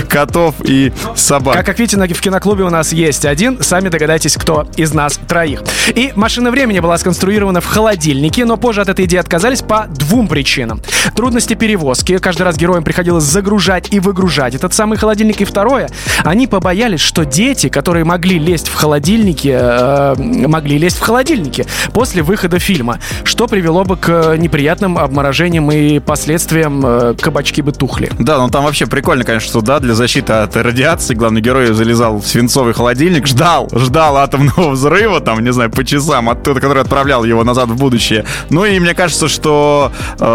котов 0.09 0.55
и 0.63 0.91
собак. 1.15 1.65
Как, 1.65 1.79
видите, 1.79 1.97
в 2.13 2.21
киноклубе 2.21 2.63
у 2.63 2.69
нас 2.69 2.93
есть 2.93 3.25
один. 3.25 3.61
Сами 3.61 3.89
догадайтесь, 3.89 4.35
кто 4.35 4.67
из 4.75 4.93
нас 4.93 5.19
троих. 5.27 5.61
И 5.93 6.11
машина 6.15 6.51
времени 6.51 6.79
была 6.79 6.97
сконструирована 6.97 7.61
в 7.61 7.65
холодильнике, 7.65 8.45
но 8.45 8.57
позже 8.57 8.81
от 8.81 8.89
этой 8.95 9.05
идеи 9.05 9.19
отказались 9.19 9.61
по 9.61 9.87
двум 9.89 10.27
причинам. 10.27 10.81
Трудности 11.15 11.53
перевозки. 11.53 12.17
Каждый 12.17 12.43
раз 12.43 12.57
героям 12.57 12.83
приходилось 12.83 13.25
загружать 13.25 13.93
и 13.93 13.99
выгружать 13.99 14.55
этот 14.55 14.73
самый 14.73 14.97
холодильник. 14.97 15.41
И 15.41 15.45
второе, 15.45 15.89
они 16.23 16.47
побоялись, 16.47 17.01
что 17.01 17.25
дети, 17.25 17.67
которые 17.67 18.05
могли 18.05 18.39
лезть 18.39 18.69
в 18.69 18.73
холодильнике, 18.73 19.57
э, 19.59 20.15
могли 20.17 20.77
лезть 20.77 20.97
в 20.97 21.01
холодильнике 21.01 21.65
после 21.93 22.23
выхода 22.23 22.57
фильма, 22.59 22.99
что 23.25 23.47
привело 23.47 23.83
бы 23.83 23.97
к 23.97 24.37
неприятным 24.37 24.97
обморожениям 24.97 25.69
и 25.71 25.99
последствиям 25.99 26.81
э, 26.85 27.15
кабачки 27.19 27.61
бы 27.61 27.73
тухли. 27.73 28.09
Да, 28.17 28.37
ну 28.37 28.49
там 28.49 28.63
вообще 28.63 28.85
прикольно, 28.85 29.25
конечно, 29.25 29.49
что 29.49 29.61
да, 29.61 29.79
для 29.79 29.93
защиты 29.93 30.31
от 30.31 30.55
радиации 30.55 31.15
главный 31.15 31.41
герой 31.41 31.73
залезал 31.73 32.19
в 32.19 32.27
свинцовый 32.27 32.73
холодильник, 32.73 33.27
ждал, 33.27 33.67
ждал 33.73 34.17
атомного 34.17 34.71
взрыва, 34.71 35.19
там, 35.19 35.43
не 35.43 35.51
знаю, 35.51 35.69
по 35.69 35.83
часам, 35.83 36.29
оттуда, 36.29 36.61
который 36.61 36.81
отправлял 36.81 37.25
его 37.25 37.43
назад 37.43 37.67
в 37.67 37.75
будущее. 37.75 38.25
Ну 38.49 38.63
и 38.63 38.84
мне 38.85 38.93
кажется, 38.93 39.27
что 39.27 39.91
э, 40.19 40.25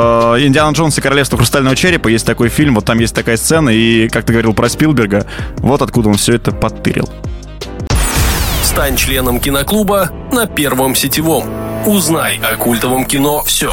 «Индиана 0.41 0.73
Джонс 0.73 0.99
и 0.99 1.01
Королевство 1.01 1.39
Хрустального 1.39 1.77
Черепа» 1.77 2.09
есть 2.09 2.27
такой 2.27 2.49
фильм, 2.49 2.75
вот 2.75 2.85
там 2.85 2.99
есть 2.99 3.15
такая 3.15 3.37
сцена, 3.37 3.71
и, 3.71 4.09
как 4.09 4.25
ты 4.25 4.33
говорил 4.33 4.55
про 4.55 4.69
Спилберга, 4.69 5.27
вот 5.59 5.83
откуда 5.83 6.09
он 6.09 6.17
все 6.17 6.35
это 6.35 6.51
подтырил. 6.51 7.09
Стань 8.65 8.97
членом 8.97 9.41
киноклуба 9.41 10.11
на 10.33 10.47
Первом 10.47 10.95
сетевом. 10.95 11.45
Узнай 11.87 12.39
о 12.39 12.57
культовом 12.57 13.05
кино 13.05 13.43
все. 13.45 13.73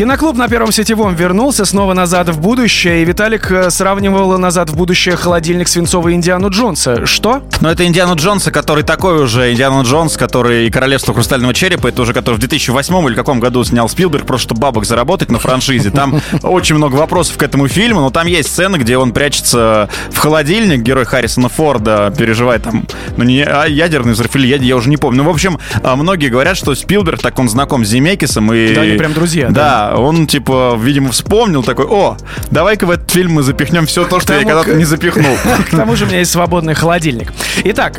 Киноклуб 0.00 0.34
на 0.38 0.48
Первом 0.48 0.72
сетевом 0.72 1.14
вернулся 1.14 1.66
снова 1.66 1.92
назад 1.92 2.30
в 2.30 2.40
будущее, 2.40 3.02
и 3.02 3.04
Виталик 3.04 3.50
э, 3.50 3.68
сравнивал 3.68 4.38
назад 4.38 4.70
в 4.70 4.74
будущее 4.74 5.14
холодильник 5.14 5.68
свинцовый 5.68 6.14
Индиану 6.14 6.48
Джонса. 6.48 7.04
Что? 7.04 7.42
Но 7.60 7.70
это 7.70 7.84
Индиана 7.84 8.14
Джонса, 8.14 8.50
который 8.50 8.82
такой 8.82 9.22
уже 9.22 9.52
Индиана 9.52 9.82
Джонс, 9.82 10.16
который 10.16 10.66
и 10.68 10.70
Королевство 10.70 11.12
Хрустального 11.12 11.52
Черепа, 11.52 11.88
это 11.88 12.00
уже 12.00 12.14
который 12.14 12.36
в 12.36 12.38
2008 12.38 13.08
или 13.08 13.14
каком 13.14 13.40
году 13.40 13.62
снял 13.62 13.90
Спилберг, 13.90 14.24
просто 14.24 14.46
чтобы 14.46 14.62
бабок 14.62 14.86
заработать 14.86 15.30
на 15.30 15.38
франшизе. 15.38 15.90
Там 15.90 16.18
очень 16.42 16.76
много 16.76 16.96
вопросов 16.96 17.36
к 17.36 17.42
этому 17.42 17.68
фильму, 17.68 18.00
но 18.00 18.08
там 18.08 18.26
есть 18.26 18.48
сцена, 18.48 18.78
где 18.78 18.96
он 18.96 19.12
прячется 19.12 19.90
в 20.10 20.16
холодильник, 20.16 20.80
герой 20.80 21.04
Харрисона 21.04 21.50
Форда 21.50 22.10
переживает 22.16 22.62
там, 22.62 22.86
ну 23.18 23.24
не 23.24 23.42
а 23.42 23.66
ядерный 23.66 24.14
взрыв 24.14 24.34
или 24.34 24.46
я, 24.46 24.56
я 24.56 24.76
уже 24.76 24.88
не 24.88 24.96
помню. 24.96 25.24
Ну, 25.24 25.28
в 25.28 25.34
общем, 25.34 25.58
а, 25.82 25.94
многие 25.94 26.30
говорят, 26.30 26.56
что 26.56 26.74
Спилберг, 26.74 27.20
так 27.20 27.38
он 27.38 27.50
знаком 27.50 27.84
с 27.84 27.88
Земекисом 27.88 28.50
и... 28.50 28.74
Да, 28.74 28.80
они 28.80 28.96
прям 28.96 29.12
друзья, 29.12 29.50
Да, 29.50 29.89
он, 29.96 30.26
типа, 30.26 30.76
видимо, 30.80 31.10
вспомнил 31.10 31.62
такой, 31.62 31.86
о, 31.86 32.16
давай-ка 32.50 32.86
в 32.86 32.90
этот 32.90 33.10
фильм 33.10 33.32
мы 33.32 33.42
запихнем 33.42 33.86
все 33.86 34.04
то, 34.04 34.20
что 34.20 34.34
я 34.34 34.40
когда-то 34.40 34.74
не 34.74 34.84
запихнул. 34.84 35.36
К 35.70 35.76
тому 35.76 35.96
же 35.96 36.04
у 36.04 36.08
меня 36.08 36.18
есть 36.18 36.30
свободный 36.30 36.74
холодильник. 36.74 37.32
Итак, 37.64 37.94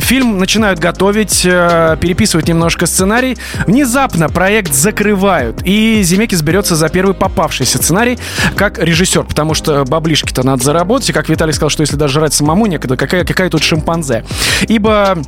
фильм 0.00 0.38
начинают 0.38 0.78
готовить, 0.78 1.42
э, 1.44 1.96
переписывать 2.00 2.48
немножко 2.48 2.86
сценарий. 2.86 3.36
Внезапно 3.66 4.28
проект 4.28 4.74
закрывают, 4.74 5.62
и 5.64 6.02
Земекис 6.02 6.42
берется 6.42 6.76
за 6.76 6.88
первый 6.88 7.14
попавшийся 7.14 7.78
сценарий 7.78 8.18
как 8.56 8.78
режиссер, 8.78 9.24
потому 9.24 9.54
что 9.54 9.84
баблишки-то 9.84 10.44
надо 10.44 10.64
заработать, 10.64 11.10
и 11.10 11.12
как 11.12 11.28
Виталий 11.28 11.52
сказал, 11.52 11.70
что 11.70 11.82
если 11.82 11.96
даже 11.96 12.14
жрать 12.14 12.32
самому 12.32 12.66
некогда, 12.66 12.96
какая, 12.96 13.24
какая 13.24 13.50
тут 13.50 13.62
шимпанзе. 13.62 14.24
Ибо 14.68 15.18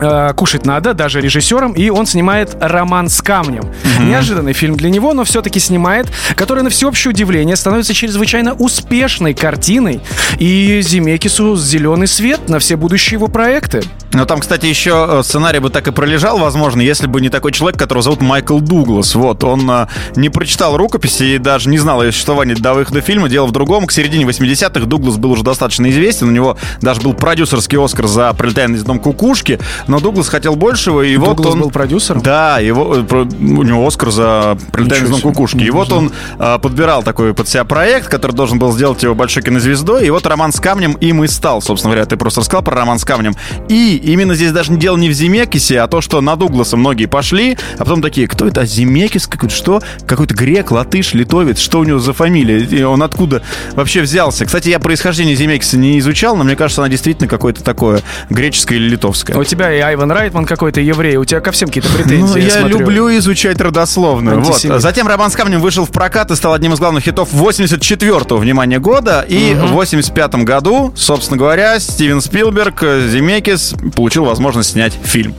э, 0.00 0.32
кушать 0.34 0.66
надо, 0.66 0.94
даже 0.94 1.20
режиссером, 1.20 1.72
и 1.72 1.90
он 1.90 2.06
снимает 2.06 2.56
«Роман 2.60 3.08
с 3.08 3.20
камнем». 3.20 3.64
Неожиданный 4.00 4.52
фильм 4.52 4.76
для 4.76 4.90
него, 4.90 5.12
но 5.12 5.24
все-таки 5.24 5.60
снимает, 5.60 6.06
который, 6.36 6.62
на 6.62 6.70
всеобщее 6.70 7.10
удивление, 7.10 7.56
становится 7.56 7.94
чрезвычайно 7.94 8.54
успешной 8.54 9.34
картиной, 9.34 10.00
и 10.38 10.80
Земекису 10.82 11.56
зеленый 11.56 12.06
свет 12.06 12.48
на 12.48 12.58
все 12.58 12.76
будущие 12.76 13.16
его 13.16 13.28
проекты. 13.28 13.82
Но 14.12 14.24
там, 14.24 14.40
кстати, 14.40 14.66
еще 14.66 15.06
э, 15.08 15.22
сценарий 15.22 15.60
бы 15.60 15.70
так 15.70 15.86
и 15.86 15.92
пролежал, 15.92 16.38
возможно, 16.38 16.80
если 16.80 17.06
бы 17.06 17.20
не 17.20 17.28
такой 17.28 17.52
человек, 17.52 17.78
которого 17.78 18.02
зовут 18.02 18.20
Майкл 18.20 18.58
Дуглас. 18.58 19.14
Вот, 19.14 19.44
он 19.44 19.70
э, 19.70 19.86
не 20.16 20.28
прочитал 20.30 20.76
рукописи 20.76 21.22
и 21.22 21.38
даже 21.38 21.68
не 21.68 21.78
знал 21.78 22.00
о 22.00 22.06
существовании 22.06 22.54
до 22.54 22.74
выхода 22.74 23.00
фильма. 23.00 23.28
Дело 23.28 23.46
в 23.46 23.52
другом. 23.52 23.86
К 23.86 23.92
середине 23.92 24.24
80-х 24.24 24.86
Дуглас 24.86 25.16
был 25.16 25.32
уже 25.32 25.44
достаточно 25.44 25.88
известен. 25.90 26.28
У 26.28 26.32
него 26.32 26.56
даже 26.80 27.00
был 27.02 27.14
продюсерский 27.14 27.82
Оскар 27.82 28.06
за 28.06 28.32
«Прилетая 28.32 28.68
на 28.68 28.78
дом 28.82 28.98
кукушки». 28.98 29.60
Но 29.86 30.00
Дуглас 30.00 30.28
хотел 30.28 30.56
большего, 30.56 31.02
и 31.02 31.16
вот 31.16 31.36
Дуглас 31.36 31.54
он... 31.54 31.60
был 31.60 31.70
продюсером? 31.70 32.22
Да, 32.22 32.58
его, 32.58 32.96
э, 32.96 33.02
про- 33.04 33.22
у 33.22 33.62
него 33.62 33.86
Оскар 33.86 34.10
за 34.10 34.58
«Прилетая 34.72 35.02
на 35.02 35.08
дом 35.10 35.20
кукушки». 35.20 35.58
И 35.58 35.70
вот 35.70 35.92
он 35.92 36.12
э, 36.38 36.58
подбирал 36.60 37.04
такой 37.04 37.32
под 37.32 37.48
себя 37.48 37.64
проект, 37.64 38.08
который 38.08 38.32
должен 38.32 38.58
был 38.58 38.72
сделать 38.72 39.02
его 39.02 39.14
большой 39.14 39.44
кинозвездой. 39.44 40.06
И 40.06 40.10
вот 40.10 40.26
«Роман 40.26 40.52
с 40.52 40.58
камнем» 40.58 40.94
им 40.94 41.22
и 41.22 41.28
стал, 41.28 41.62
собственно 41.62 41.94
говоря. 41.94 42.06
Ты 42.06 42.16
просто 42.16 42.40
рассказал 42.40 42.62
про 42.62 42.74
«Роман 42.74 42.98
с 42.98 43.04
камнем». 43.04 43.36
И 43.68 43.99
именно 44.02 44.34
здесь 44.34 44.52
даже 44.52 44.72
дело 44.74 44.96
не 44.96 45.08
в 45.08 45.12
Земекисе, 45.12 45.80
а 45.80 45.88
то, 45.88 46.00
что 46.00 46.20
на 46.20 46.36
Дугласа 46.36 46.76
многие 46.76 47.06
пошли, 47.06 47.56
а 47.76 47.84
потом 47.84 48.02
такие, 48.02 48.26
кто 48.26 48.46
это? 48.46 48.62
А 48.62 48.66
Земекис 48.66 49.26
какой-то, 49.26 49.54
что? 49.54 49.82
Какой-то 50.06 50.34
грек, 50.34 50.70
латыш, 50.70 51.14
литовец, 51.14 51.58
что 51.58 51.80
у 51.80 51.84
него 51.84 51.98
за 51.98 52.12
фамилия? 52.12 52.58
И 52.58 52.82
он 52.82 53.02
откуда 53.02 53.42
вообще 53.72 54.02
взялся? 54.02 54.44
Кстати, 54.44 54.68
я 54.68 54.78
происхождение 54.78 55.34
Земекиса 55.34 55.76
не 55.76 55.98
изучал, 55.98 56.36
но 56.36 56.44
мне 56.44 56.56
кажется, 56.56 56.82
она 56.82 56.88
действительно 56.88 57.28
какое-то 57.28 57.62
такое 57.62 58.00
греческое 58.28 58.78
или 58.78 58.88
литовское. 58.88 59.36
У 59.36 59.44
тебя 59.44 59.72
и 59.72 59.80
Айван 59.80 60.10
Райтман 60.10 60.44
какой-то 60.44 60.80
еврей, 60.80 61.16
у 61.16 61.24
тебя 61.24 61.40
ко 61.40 61.52
всем 61.52 61.68
какие-то 61.68 61.88
претензии. 61.90 62.20
Ну, 62.20 62.36
я, 62.36 62.60
я 62.60 62.66
люблю 62.66 63.16
изучать 63.18 63.60
родословную. 63.60 64.40
Вот. 64.40 64.60
Затем 64.60 65.06
«Роман 65.06 65.30
с 65.30 65.36
камнем» 65.36 65.60
вышел 65.60 65.84
в 65.84 65.90
прокат 65.90 66.30
и 66.30 66.36
стал 66.36 66.52
одним 66.52 66.72
из 66.72 66.78
главных 66.78 67.04
хитов 67.04 67.32
84-го, 67.32 68.36
внимание, 68.36 68.78
года. 68.78 69.24
И 69.28 69.54
угу. 69.54 69.66
в 69.66 69.72
85 69.72 70.34
году, 70.44 70.92
собственно 70.96 71.38
говоря, 71.38 71.78
Стивен 71.80 72.20
Спилберг, 72.20 72.82
Земекис 72.82 73.74
получил 73.90 74.24
возможность 74.24 74.70
снять 74.70 74.92
фильм. 74.92 75.34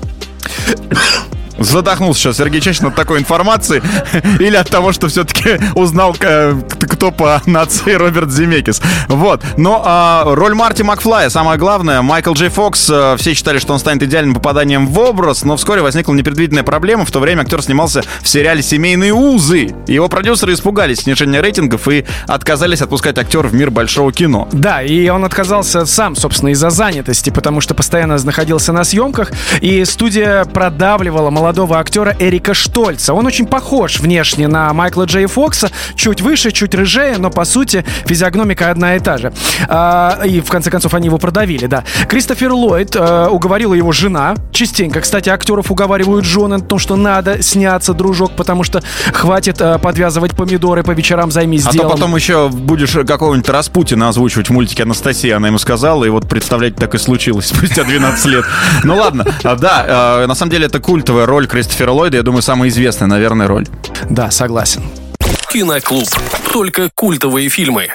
Задохнулся 1.63 2.21
сейчас 2.21 2.37
Сергей 2.37 2.61
Чачин 2.61 2.87
от 2.87 2.95
такой 2.95 3.19
информации 3.19 3.81
или 4.39 4.55
от 4.55 4.69
того, 4.69 4.91
что 4.91 5.07
все-таки 5.07 5.59
узнал, 5.75 6.13
кто 6.13 7.11
по 7.11 7.41
нации 7.45 7.93
Роберт 7.93 8.31
Земекис. 8.31 8.81
Вот. 9.07 9.41
Но 9.57 9.81
а, 9.85 10.23
роль 10.25 10.53
Марти 10.53 10.81
Макфлая, 10.81 11.29
самое 11.29 11.57
главное, 11.57 12.01
Майкл 12.01 12.33
Джей 12.33 12.49
Фокс, 12.49 12.89
а, 12.91 13.15
все 13.17 13.33
считали, 13.33 13.59
что 13.59 13.73
он 13.73 13.79
станет 13.79 14.03
идеальным 14.03 14.33
попаданием 14.33 14.87
в 14.87 14.99
образ, 14.99 15.43
но 15.43 15.57
вскоре 15.57 15.81
возникла 15.81 16.13
непредвиденная 16.13 16.63
проблема. 16.63 17.05
В 17.05 17.11
то 17.11 17.19
время 17.19 17.41
актер 17.41 17.61
снимался 17.61 18.03
в 18.21 18.27
сериале 18.27 18.61
«Семейные 18.61 19.13
узы». 19.13 19.73
Его 19.87 20.09
продюсеры 20.09 20.53
испугались 20.53 21.01
снижения 21.01 21.41
рейтингов 21.41 21.87
и 21.87 22.05
отказались 22.27 22.81
отпускать 22.81 23.17
актера 23.17 23.47
в 23.47 23.53
мир 23.53 23.71
большого 23.71 24.11
кино. 24.11 24.47
Да, 24.51 24.81
и 24.81 25.09
он 25.09 25.25
отказался 25.25 25.85
сам, 25.85 26.15
собственно, 26.15 26.49
из-за 26.49 26.69
занятости, 26.69 27.29
потому 27.29 27.61
что 27.61 27.73
постоянно 27.73 28.17
находился 28.23 28.73
на 28.73 28.83
съемках, 28.83 29.31
и 29.61 29.83
студия 29.85 30.45
продавливала 30.45 31.29
молодого 31.51 31.79
актера 31.79 32.15
Эрика 32.17 32.53
Штольца. 32.53 33.13
Он 33.13 33.25
очень 33.25 33.45
похож 33.45 33.99
внешне 33.99 34.47
на 34.47 34.71
Майкла 34.71 35.03
Джей 35.03 35.25
Фокса, 35.25 35.69
чуть 35.95 36.21
выше, 36.21 36.51
чуть 36.51 36.73
рыжее, 36.73 37.17
но 37.17 37.29
по 37.29 37.43
сути 37.43 37.83
физиогномика 38.05 38.71
одна 38.71 38.95
и 38.95 38.99
та 38.99 39.17
же. 39.17 39.33
А, 39.67 40.21
и 40.23 40.39
в 40.39 40.49
конце 40.49 40.71
концов 40.71 40.93
они 40.93 41.07
его 41.07 41.17
продавили, 41.17 41.65
да. 41.65 41.83
Кристофер 42.07 42.53
Ллойд 42.53 42.95
а, 42.95 43.27
уговорила 43.27 43.73
его 43.73 43.91
жена. 43.91 44.35
Частенько, 44.53 45.01
кстати, 45.01 45.27
актеров 45.27 45.69
уговаривают 45.69 46.23
жены 46.23 46.55
на 46.55 46.63
том, 46.63 46.79
что 46.79 46.95
надо 46.95 47.43
сняться, 47.43 47.93
дружок, 47.93 48.31
потому 48.37 48.63
что 48.63 48.81
хватит 49.11 49.61
а, 49.61 49.77
подвязывать 49.77 50.31
помидоры 50.37 50.83
по 50.83 50.91
вечерам, 50.91 51.31
займись 51.31 51.67
а 51.67 51.73
делом. 51.73 51.87
А 51.87 51.89
то 51.89 51.95
потом 51.95 52.15
еще 52.15 52.47
будешь 52.47 52.91
какого-нибудь 52.91 53.49
Распутина 53.49 54.07
озвучивать 54.07 54.47
в 54.47 54.53
мультике 54.53 54.83
Анастасия, 54.83 55.35
она 55.35 55.47
ему 55.47 55.57
сказала, 55.57 56.05
и 56.05 56.09
вот 56.09 56.29
представлять 56.29 56.77
так 56.77 56.95
и 56.95 56.97
случилось 56.97 57.47
спустя 57.47 57.83
12 57.83 58.25
лет. 58.27 58.45
Ну 58.85 58.95
ладно, 58.95 59.25
да, 59.43 60.23
на 60.25 60.35
самом 60.35 60.51
деле 60.51 60.67
это 60.67 60.79
культовая 60.79 61.25
роль 61.25 61.40
Кристофера 61.47 61.71
Кристофера 61.71 61.91
Ллойда, 61.91 62.17
я 62.17 62.23
думаю, 62.23 62.41
самая 62.41 62.69
известная, 62.69 63.07
наверное, 63.07 63.47
роль. 63.47 63.67
Да, 64.09 64.31
согласен. 64.31 64.83
Киноклуб. 65.51 66.07
Только 66.53 66.89
культовые 66.93 67.49
фильмы. 67.49 67.87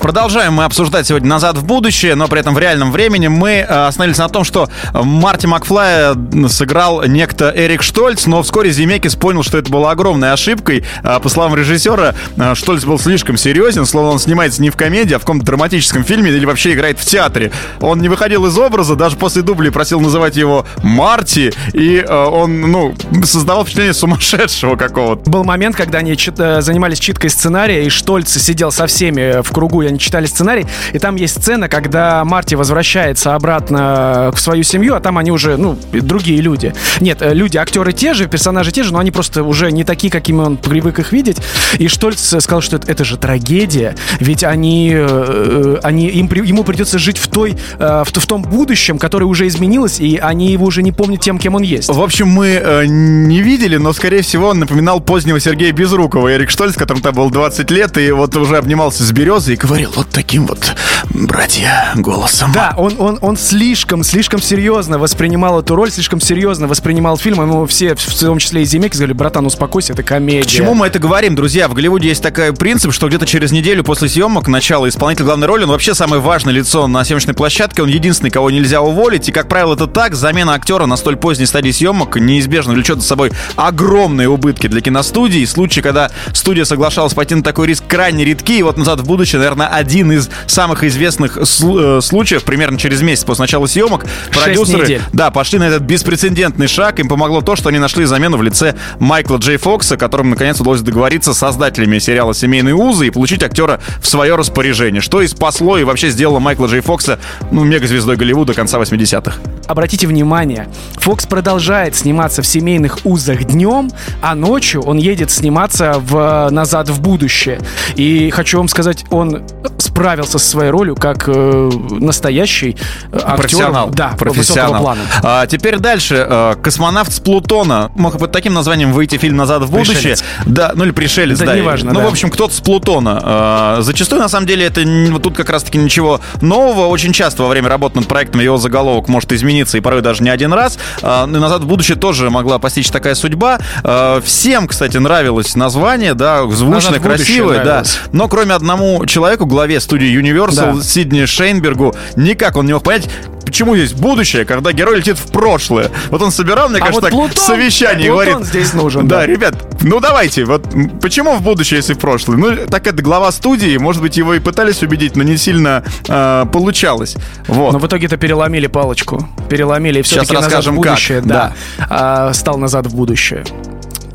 Продолжаем 0.00 0.54
мы 0.54 0.64
обсуждать 0.64 1.06
сегодня 1.06 1.28
«Назад 1.28 1.56
в 1.56 1.64
будущее», 1.64 2.14
но 2.14 2.28
при 2.28 2.40
этом 2.40 2.54
в 2.54 2.58
реальном 2.58 2.92
времени 2.92 3.28
мы 3.28 3.50
э, 3.50 3.64
остановились 3.64 4.18
на 4.18 4.28
том, 4.28 4.44
что 4.44 4.68
Марти 4.92 5.46
Макфлая 5.46 6.14
сыграл 6.48 7.02
некто 7.04 7.52
Эрик 7.54 7.82
Штольц, 7.82 8.26
но 8.26 8.42
вскоре 8.42 8.70
Земекис 8.70 9.16
понял, 9.16 9.42
что 9.42 9.58
это 9.58 9.70
была 9.70 9.90
огромной 9.90 10.32
ошибкой. 10.32 10.84
Э, 11.02 11.18
по 11.20 11.28
словам 11.28 11.56
режиссера, 11.56 12.14
э, 12.36 12.54
Штольц 12.54 12.84
был 12.84 12.98
слишком 12.98 13.36
серьезен, 13.36 13.86
словно 13.86 14.12
он 14.12 14.18
снимается 14.18 14.62
не 14.62 14.70
в 14.70 14.76
комедии, 14.76 15.14
а 15.14 15.18
в 15.18 15.22
каком-то 15.22 15.44
драматическом 15.44 16.04
фильме 16.04 16.30
или 16.30 16.44
вообще 16.44 16.74
играет 16.74 16.98
в 16.98 17.04
театре. 17.04 17.50
Он 17.80 18.00
не 18.00 18.08
выходил 18.08 18.46
из 18.46 18.56
образа, 18.58 18.94
даже 18.94 19.16
после 19.16 19.42
дубли 19.42 19.70
просил 19.70 20.00
называть 20.00 20.36
его 20.36 20.66
Марти, 20.82 21.52
и 21.72 22.04
он, 22.08 22.60
ну, 22.60 22.94
создавал 23.24 23.64
впечатление 23.64 23.94
сумасшедшего 23.94 24.76
какого-то. 24.76 25.28
Был 25.30 25.44
момент, 25.44 25.76
когда 25.76 25.98
они 25.98 26.16
занимались 26.16 26.98
читкой 26.98 27.30
сценария, 27.30 27.84
и 27.84 27.88
Штольц 27.88 28.36
сидел 28.36 28.70
со 28.70 28.86
всеми 28.86 29.42
в 29.42 29.50
кругу 29.50 29.82
они 29.96 29.98
читали 29.98 30.26
сценарий, 30.26 30.66
и 30.92 30.98
там 30.98 31.16
есть 31.16 31.40
сцена, 31.40 31.68
когда 31.68 32.24
Марти 32.24 32.54
возвращается 32.54 33.34
обратно 33.34 34.30
в 34.34 34.40
свою 34.40 34.62
семью, 34.62 34.94
а 34.94 35.00
там 35.00 35.18
они 35.18 35.30
уже, 35.30 35.56
ну, 35.56 35.78
другие 35.92 36.40
люди. 36.40 36.74
Нет, 37.00 37.18
э, 37.22 37.32
люди, 37.32 37.56
актеры 37.56 37.92
те 37.92 38.14
же, 38.14 38.28
персонажи 38.28 38.72
те 38.72 38.82
же, 38.82 38.92
но 38.92 38.98
они 38.98 39.10
просто 39.10 39.42
уже 39.42 39.72
не 39.72 39.84
такие, 39.84 40.10
какими 40.10 40.40
он 40.40 40.56
привык 40.58 40.98
их 40.98 41.12
видеть. 41.12 41.38
И 41.78 41.88
Штольц 41.88 42.20
сказал, 42.20 42.60
что 42.60 42.76
это, 42.76 42.90
это 42.90 43.04
же 43.04 43.16
трагедия, 43.16 43.94
ведь 44.20 44.44
они, 44.44 44.92
э, 44.94 45.78
они 45.82 46.08
им, 46.08 46.28
ему 46.44 46.64
придется 46.64 46.98
жить 46.98 47.18
в, 47.18 47.28
той, 47.28 47.56
э, 47.78 48.04
в, 48.04 48.12
в 48.12 48.26
том 48.26 48.42
будущем, 48.42 48.98
которое 48.98 49.24
уже 49.24 49.46
изменилось, 49.46 50.00
и 50.00 50.18
они 50.18 50.52
его 50.52 50.66
уже 50.66 50.82
не 50.82 50.92
помнят 50.92 51.20
тем, 51.20 51.38
кем 51.38 51.54
он 51.54 51.62
есть. 51.62 51.88
В 51.88 52.00
общем, 52.00 52.28
мы 52.28 52.60
э, 52.62 52.84
не 52.86 53.40
видели, 53.40 53.76
но, 53.76 53.92
скорее 53.92 54.22
всего, 54.22 54.48
он 54.48 54.60
напоминал 54.60 55.00
позднего 55.00 55.40
Сергея 55.40 55.72
Безрукова, 55.72 56.34
Эрик 56.34 56.50
Штольц, 56.50 56.74
которому 56.74 57.02
там 57.02 57.14
был 57.14 57.30
20 57.30 57.70
лет, 57.70 57.96
и 57.96 58.10
вот 58.10 58.36
уже 58.36 58.58
обнимался 58.58 59.02
с 59.02 59.12
березой 59.12 59.54
и 59.54 59.56
говорил, 59.56 59.75
говорил 59.76 59.92
вот 59.94 60.08
таким 60.10 60.46
вот, 60.46 60.74
братья, 61.10 61.92
голосом. 61.96 62.50
Да, 62.54 62.72
он, 62.78 62.94
он, 62.98 63.18
он 63.20 63.36
слишком, 63.36 64.02
слишком 64.04 64.40
серьезно 64.40 64.98
воспринимал 64.98 65.60
эту 65.60 65.76
роль, 65.76 65.90
слишком 65.90 66.18
серьезно 66.18 66.66
воспринимал 66.66 67.18
фильм. 67.18 67.42
Ему 67.42 67.66
все, 67.66 67.94
в 67.94 68.18
том 68.18 68.38
числе 68.38 68.62
и 68.62 68.64
Земек, 68.64 68.94
сказали, 68.94 69.12
братан, 69.12 69.44
успокойся, 69.44 69.92
это 69.92 70.02
комедия. 70.02 70.44
К 70.44 70.46
чему 70.46 70.72
мы 70.72 70.86
это 70.86 70.98
говорим, 70.98 71.34
друзья? 71.34 71.68
В 71.68 71.74
Голливуде 71.74 72.08
есть 72.08 72.22
такой 72.22 72.54
принцип, 72.54 72.90
что 72.94 73.08
где-то 73.08 73.26
через 73.26 73.52
неделю 73.52 73.84
после 73.84 74.08
съемок, 74.08 74.48
начала 74.48 74.88
исполнитель 74.88 75.24
главной 75.26 75.46
роли, 75.46 75.64
он 75.64 75.68
вообще 75.68 75.94
самое 75.94 76.22
важное 76.22 76.54
лицо 76.54 76.86
на 76.86 77.04
съемочной 77.04 77.34
площадке, 77.34 77.82
он 77.82 77.90
единственный, 77.90 78.30
кого 78.30 78.50
нельзя 78.50 78.80
уволить. 78.80 79.28
И, 79.28 79.32
как 79.32 79.46
правило, 79.48 79.74
это 79.74 79.86
так. 79.86 80.14
Замена 80.14 80.54
актера 80.54 80.86
на 80.86 80.96
столь 80.96 81.16
поздней 81.16 81.44
стадии 81.44 81.70
съемок 81.70 82.16
неизбежно 82.16 82.72
влечет 82.72 83.02
за 83.02 83.06
собой 83.06 83.30
огромные 83.56 84.30
убытки 84.30 84.68
для 84.68 84.80
киностудии. 84.80 85.44
Случаи, 85.44 85.82
когда 85.82 86.10
студия 86.32 86.64
соглашалась 86.64 87.12
пойти 87.12 87.34
на 87.34 87.42
такой 87.42 87.66
риск, 87.66 87.84
крайне 87.86 88.24
редки. 88.24 88.58
И 88.58 88.62
вот 88.62 88.78
назад 88.78 89.00
в 89.00 89.04
будущее, 89.04 89.40
наверное, 89.40 89.65
один 89.66 90.12
из 90.12 90.28
самых 90.46 90.84
известных 90.84 91.36
э, 91.36 91.44
случаев, 91.44 92.44
примерно 92.44 92.78
через 92.78 93.02
месяц 93.02 93.24
после 93.24 93.42
начала 93.42 93.66
съемок, 93.66 94.06
продюсеры 94.30 95.00
да, 95.12 95.30
пошли 95.30 95.58
на 95.58 95.64
этот 95.64 95.82
беспрецедентный 95.82 96.68
шаг. 96.68 96.98
Им 97.00 97.08
помогло 97.08 97.40
то, 97.40 97.56
что 97.56 97.68
они 97.68 97.78
нашли 97.78 98.04
замену 98.04 98.36
в 98.36 98.42
лице 98.42 98.74
Майкла 98.98 99.36
Джей 99.36 99.56
Фокса, 99.56 99.96
которым 99.96 100.30
наконец 100.30 100.60
удалось 100.60 100.80
договориться 100.80 101.34
с 101.34 101.38
создателями 101.38 101.98
сериала 101.98 102.34
«Семейные 102.34 102.74
узы» 102.74 103.08
и 103.08 103.10
получить 103.10 103.42
актера 103.42 103.80
в 104.00 104.06
свое 104.06 104.36
распоряжение, 104.36 105.00
что 105.00 105.22
и 105.22 105.26
спасло 105.26 105.78
и 105.78 105.84
вообще 105.84 106.10
сделало 106.10 106.38
Майкла 106.38 106.66
Джей 106.66 106.80
Фокса 106.80 107.18
ну, 107.50 107.64
мегазвездой 107.64 108.16
Голливуда 108.16 108.54
конца 108.54 108.78
80-х. 108.78 109.36
Обратите 109.66 110.06
внимание, 110.06 110.68
Фокс 110.96 111.26
продолжает 111.26 111.96
сниматься 111.96 112.42
в 112.42 112.46
«Семейных 112.46 112.98
узах» 113.04 113.44
днем, 113.44 113.90
а 114.22 114.34
ночью 114.34 114.82
он 114.82 114.98
едет 114.98 115.30
сниматься 115.30 115.94
в 115.98 116.48
«Назад 116.50 116.88
в 116.88 117.00
будущее». 117.00 117.60
И 117.96 118.30
хочу 118.30 118.58
вам 118.58 118.68
сказать, 118.68 119.04
он 119.10 119.42
справился 119.78 120.38
со 120.38 120.46
своей 120.46 120.70
ролью 120.70 120.94
как 120.96 121.24
э, 121.28 121.70
настоящий 121.90 122.76
э, 123.12 123.16
актер. 123.16 123.36
Профессионал. 123.36 123.90
Да, 123.90 124.14
профессионал. 124.18 124.82
плана. 124.82 125.00
А, 125.22 125.46
теперь 125.46 125.78
дальше. 125.78 126.26
Э, 126.28 126.54
Космонавт 126.62 127.12
с 127.12 127.20
Плутона. 127.20 127.90
Мог 127.94 128.18
под 128.18 128.32
таким 128.32 128.54
названием 128.54 128.92
выйти 128.92 129.16
фильм 129.16 129.36
«Назад 129.36 129.62
в 129.62 129.70
будущее». 129.70 129.94
Пришелец. 129.94 130.24
Да, 130.44 130.72
ну 130.74 130.84
или 130.84 130.90
«Пришелец», 130.90 131.38
да. 131.38 131.46
да 131.46 131.56
неважно, 131.56 131.92
Ну, 131.92 132.00
да. 132.00 132.06
в 132.06 132.08
общем, 132.08 132.30
кто-то 132.30 132.54
с 132.54 132.60
Плутона. 132.60 133.20
А, 133.22 133.78
зачастую, 133.80 134.20
на 134.20 134.28
самом 134.28 134.46
деле, 134.46 134.66
это 134.66 134.82
вот 135.10 135.22
тут 135.22 135.36
как 135.36 135.50
раз-таки 135.50 135.78
ничего 135.78 136.20
нового. 136.40 136.86
Очень 136.86 137.12
часто 137.12 137.42
во 137.42 137.48
время 137.48 137.68
работы 137.68 137.98
над 137.98 138.08
проектом 138.08 138.40
его 138.40 138.56
заголовок 138.56 139.08
может 139.08 139.32
измениться, 139.32 139.78
и 139.78 139.80
порой 139.80 140.02
даже 140.02 140.22
не 140.22 140.30
один 140.30 140.52
раз. 140.52 140.78
А, 141.02 141.26
«Назад 141.26 141.62
в 141.62 141.66
будущее» 141.66 141.96
тоже 141.96 142.30
могла 142.30 142.58
постичь 142.58 142.90
такая 142.90 143.14
судьба. 143.14 143.58
А, 143.82 144.20
всем, 144.20 144.68
кстати, 144.68 144.96
нравилось 144.96 145.56
название, 145.56 146.14
да, 146.14 146.46
звучное, 146.48 147.00
красивое, 147.00 147.64
да. 147.64 147.82
Но 148.12 148.28
кроме 148.28 148.54
одному 148.54 149.04
человеку, 149.06 149.46
главе 149.56 149.80
студии 149.80 150.20
Universal, 150.20 150.76
да. 150.76 150.82
Сидни 150.82 151.24
Шейнбергу, 151.24 151.94
никак 152.14 152.56
он 152.56 152.66
не 152.66 152.74
мог 152.74 152.82
понять, 152.82 153.08
почему 153.46 153.74
есть 153.74 153.94
будущее, 153.94 154.44
когда 154.44 154.72
герой 154.72 154.98
летит 154.98 155.18
в 155.18 155.32
прошлое. 155.32 155.90
Вот 156.10 156.20
он 156.20 156.30
собирал, 156.30 156.68
мне 156.68 156.76
а 156.76 156.80
кажется, 156.80 157.00
вот 157.00 157.04
так 157.04 157.10
Плутон, 157.10 157.36
совещание 157.36 158.10
Плутон 158.10 158.32
говорит. 158.32 158.48
здесь 158.48 158.74
нужен. 158.74 159.08
Да, 159.08 159.20
да, 159.20 159.26
ребят, 159.26 159.54
ну 159.80 159.98
давайте, 159.98 160.44
вот 160.44 160.66
почему 161.00 161.36
в 161.36 161.42
будущее, 161.42 161.78
если 161.78 161.94
в 161.94 161.98
прошлое? 161.98 162.36
Ну, 162.36 162.66
так 162.66 162.86
это 162.86 163.02
глава 163.02 163.32
студии, 163.32 163.78
может 163.78 164.02
быть, 164.02 164.18
его 164.18 164.34
и 164.34 164.40
пытались 164.40 164.82
убедить, 164.82 165.16
но 165.16 165.22
не 165.22 165.38
сильно 165.38 165.82
э, 166.06 166.44
получалось. 166.52 167.16
Вот. 167.48 167.72
Но 167.72 167.78
в 167.78 167.86
итоге-то 167.86 168.18
переломили 168.18 168.66
палочку. 168.66 169.26
Переломили, 169.48 170.00
и 170.00 170.02
все-таки 170.02 170.34
Сейчас 170.34 170.44
назад 170.44 170.66
в 170.66 170.74
будущее, 170.74 171.20
как. 171.20 171.28
да. 171.28 171.52
да. 171.78 171.86
А, 171.88 172.34
стал 172.34 172.58
назад 172.58 172.88
в 172.88 172.94
будущее. 172.94 173.42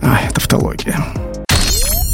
Ай, 0.04 0.30
тавтология. 0.36 1.04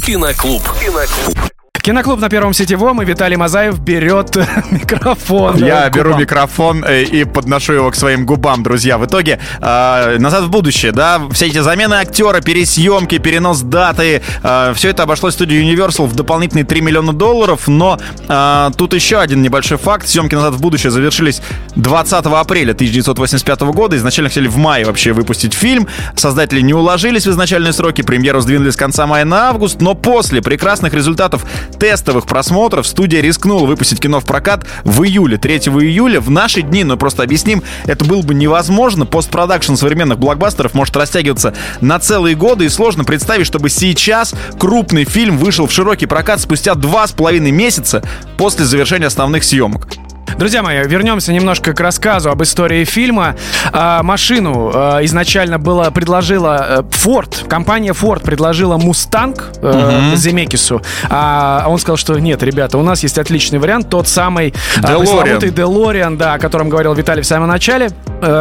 Киноклуб. 0.06 0.62
Киноклуб. 0.80 1.57
Киноклуб 1.88 2.20
на 2.20 2.28
Первом 2.28 2.52
сетевом, 2.52 3.00
и 3.00 3.06
Виталий 3.06 3.36
Мазаев 3.36 3.78
берет 3.80 4.36
микрофон. 4.70 5.56
Я 5.56 5.88
беру 5.88 6.18
микрофон 6.18 6.84
э, 6.86 7.04
и 7.04 7.24
подношу 7.24 7.72
его 7.72 7.90
к 7.90 7.94
своим 7.94 8.26
губам, 8.26 8.62
друзья. 8.62 8.98
В 8.98 9.06
итоге, 9.06 9.38
э, 9.58 10.18
назад 10.18 10.44
в 10.44 10.50
будущее, 10.50 10.92
да, 10.92 11.18
все 11.32 11.46
эти 11.46 11.60
замены 11.60 11.94
актера, 11.94 12.42
пересъемки, 12.42 13.16
перенос 13.16 13.62
даты, 13.62 14.20
э, 14.42 14.72
все 14.74 14.90
это 14.90 15.04
обошлось 15.04 15.32
студию 15.32 15.64
Universal 15.64 16.08
в 16.08 16.14
дополнительные 16.14 16.66
3 16.66 16.82
миллиона 16.82 17.14
долларов, 17.14 17.68
но 17.68 17.98
э, 18.28 18.70
тут 18.76 18.92
еще 18.92 19.16
один 19.16 19.40
небольшой 19.40 19.78
факт. 19.78 20.06
Съемки 20.06 20.34
назад 20.34 20.56
в 20.56 20.60
будущее 20.60 20.90
завершились 20.90 21.40
20 21.76 22.12
апреля 22.26 22.72
1985 22.72 23.60
года. 23.62 23.96
Изначально 23.96 24.28
хотели 24.28 24.48
в 24.48 24.58
мае 24.58 24.84
вообще 24.84 25.12
выпустить 25.12 25.54
фильм. 25.54 25.88
Создатели 26.16 26.60
не 26.60 26.74
уложились 26.74 27.26
в 27.26 27.30
изначальные 27.30 27.72
сроки, 27.72 28.02
премьеру 28.02 28.42
сдвинули 28.42 28.68
с 28.68 28.76
конца 28.76 29.06
мая 29.06 29.24
на 29.24 29.48
август, 29.48 29.80
но 29.80 29.94
после 29.94 30.42
прекрасных 30.42 30.92
результатов 30.92 31.46
тестовых 31.78 32.26
просмотров 32.26 32.86
студия 32.86 33.20
рискнула 33.20 33.66
выпустить 33.66 34.00
кино 34.00 34.20
в 34.20 34.24
прокат 34.24 34.66
в 34.84 35.02
июле, 35.04 35.38
3 35.38 35.56
июля. 35.56 36.20
В 36.20 36.30
наши 36.30 36.62
дни, 36.62 36.84
но 36.84 36.96
просто 36.96 37.22
объясним, 37.22 37.62
это 37.84 38.04
было 38.04 38.22
бы 38.22 38.34
невозможно. 38.34 39.06
Постпродакшн 39.06 39.74
современных 39.74 40.18
блокбастеров 40.18 40.74
может 40.74 40.96
растягиваться 40.96 41.54
на 41.80 41.98
целые 41.98 42.34
годы, 42.34 42.64
и 42.64 42.68
сложно 42.68 43.04
представить, 43.04 43.46
чтобы 43.46 43.70
сейчас 43.70 44.34
крупный 44.58 45.04
фильм 45.04 45.38
вышел 45.38 45.66
в 45.66 45.72
широкий 45.72 46.06
прокат 46.06 46.40
спустя 46.40 46.74
два 46.74 47.06
с 47.06 47.12
половиной 47.12 47.50
месяца 47.50 48.02
после 48.36 48.64
завершения 48.64 49.06
основных 49.06 49.44
съемок. 49.44 50.07
Друзья 50.36 50.62
мои, 50.62 50.86
вернемся 50.86 51.32
немножко 51.32 51.72
к 51.72 51.80
рассказу 51.80 52.30
об 52.30 52.42
истории 52.42 52.84
фильма. 52.84 53.36
А, 53.72 54.02
машину 54.02 54.70
а, 54.74 55.04
изначально 55.04 55.58
было 55.58 55.90
предложила 55.90 56.84
Ford, 56.90 57.48
компания 57.48 57.92
Ford 57.92 58.22
предложила 58.22 58.76
Мустанг 58.76 59.50
uh 59.60 60.16
Земекису, 60.16 60.82
а 61.08 61.64
он 61.68 61.78
сказал, 61.78 61.96
что 61.96 62.18
нет, 62.18 62.42
ребята, 62.42 62.78
у 62.78 62.82
нас 62.82 63.02
есть 63.02 63.18
отличный 63.18 63.58
вариант, 63.58 63.88
тот 63.88 64.08
самый 64.08 64.54
DeLorean. 64.76 64.98
пресловутый 64.98 65.50
DeLorean, 65.50 66.16
да, 66.16 66.34
о 66.34 66.38
котором 66.38 66.68
говорил 66.68 66.94
Виталий 66.94 67.22
в 67.22 67.26
самом 67.26 67.48
начале. 67.48 67.90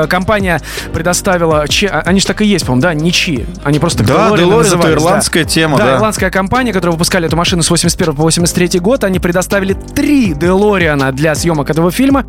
Компания 0.09 0.61
предоставила, 0.93 1.65
они 2.05 2.19
же 2.19 2.27
так 2.27 2.41
и 2.41 2.45
есть, 2.45 2.65
по-моему, 2.65 2.81
да, 2.81 2.93
ничьи, 2.93 3.45
они 3.63 3.79
просто 3.79 4.03
да, 4.03 4.29
DeLorean, 4.29 4.37
DeLorean 4.37 4.79
это 4.79 4.93
ирландская 4.93 5.43
да. 5.43 5.49
тема, 5.49 5.77
да. 5.77 5.85
Да, 5.85 5.95
ирландская 5.97 6.29
компания, 6.29 6.73
которая 6.73 6.93
выпускали 6.93 7.27
эту 7.27 7.35
машину 7.35 7.63
с 7.63 7.69
81 7.69 8.15
по 8.15 8.23
83 8.23 8.79
год, 8.79 9.03
они 9.03 9.19
предоставили 9.19 9.73
три 9.73 10.33
DeLorean 10.33 11.11
для 11.11 11.35
съемок 11.35 11.69
этого 11.69 11.91
фильма. 11.91 12.25